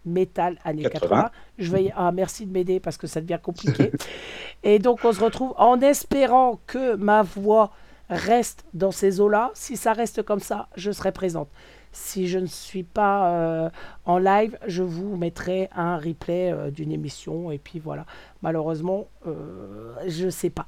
[0.05, 1.09] metal années 80.
[1.23, 1.31] 80.
[1.59, 3.91] Je vais ah merci de m'aider parce que ça devient compliqué.
[4.63, 7.71] Et donc on se retrouve en espérant que ma voix
[8.11, 9.51] reste dans ces eaux-là.
[9.55, 11.49] Si ça reste comme ça, je serai présente.
[11.93, 13.71] Si je ne suis pas euh,
[14.05, 17.51] en live, je vous mettrai un replay euh, d'une émission.
[17.51, 18.05] Et puis voilà.
[18.43, 20.67] Malheureusement, euh, je ne sais pas.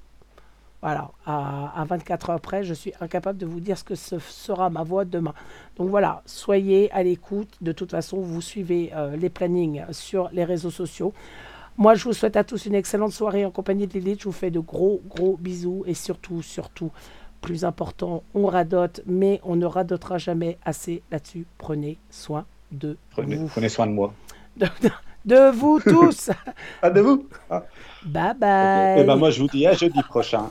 [0.82, 4.18] Voilà, à, à 24 heures près, je suis incapable de vous dire ce que ce
[4.18, 5.34] sera ma voix demain.
[5.76, 7.50] Donc voilà, soyez à l'écoute.
[7.60, 11.12] De toute façon, vous suivez euh, les plannings sur les réseaux sociaux.
[11.76, 14.20] Moi, je vous souhaite à tous une excellente soirée en compagnie de Lilith.
[14.20, 15.82] Je vous fais de gros, gros bisous.
[15.86, 16.90] Et surtout, surtout,
[17.42, 21.46] plus important, on radote, mais on ne radotera jamais assez là-dessus.
[21.58, 23.48] Prenez soin de Prenez, vous.
[23.48, 24.14] prenez soin de moi.
[24.56, 24.66] De,
[25.24, 26.30] de vous tous.
[26.82, 27.64] Ah, de vous Ah,
[28.02, 28.38] bye ok.
[28.38, 29.00] bye.
[29.00, 30.50] Eh ben, moi, je vous dis à jeudi prochain.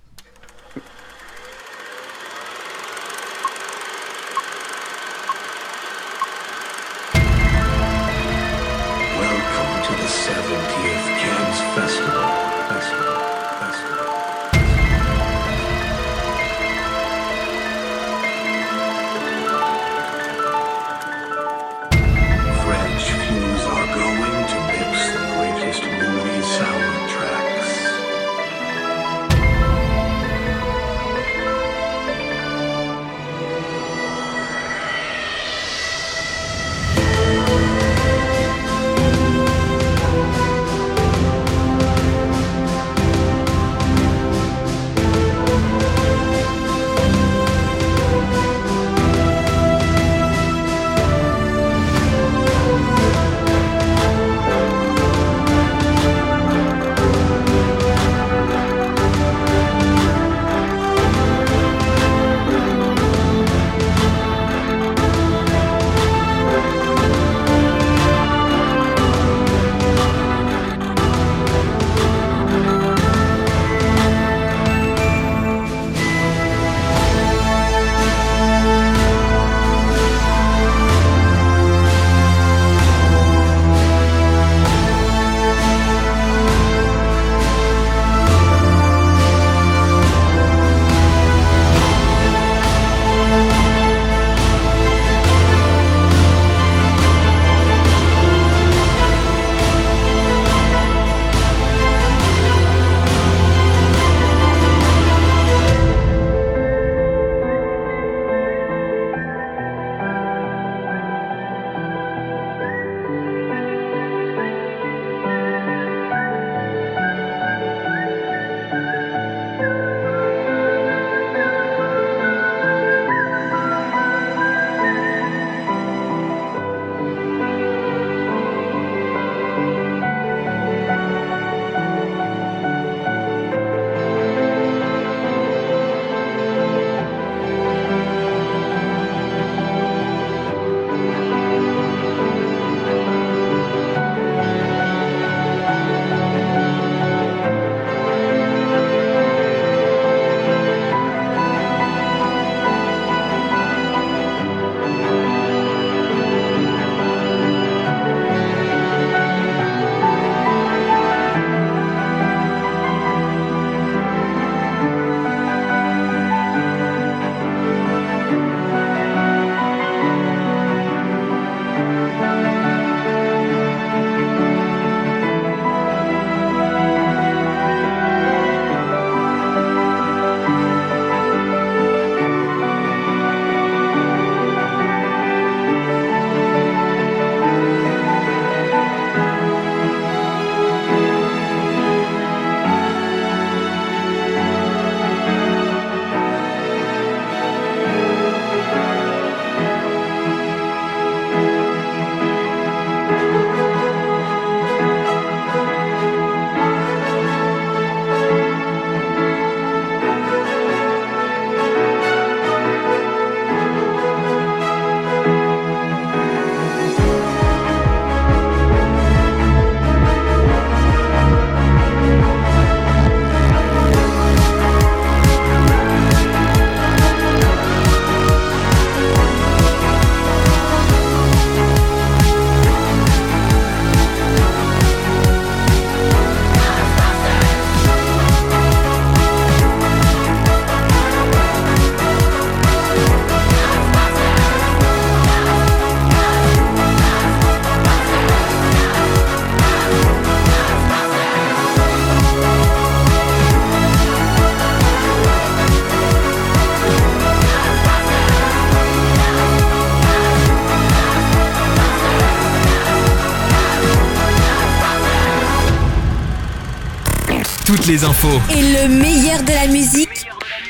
[267.91, 268.39] les infos.
[268.49, 270.25] Et le meilleur de la musique,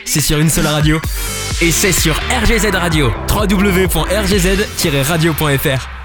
[0.06, 1.00] C'est sur une seule radio.
[1.62, 3.12] Et c'est sur RGZ Radio.
[3.30, 6.01] www.rgz-radio.fr.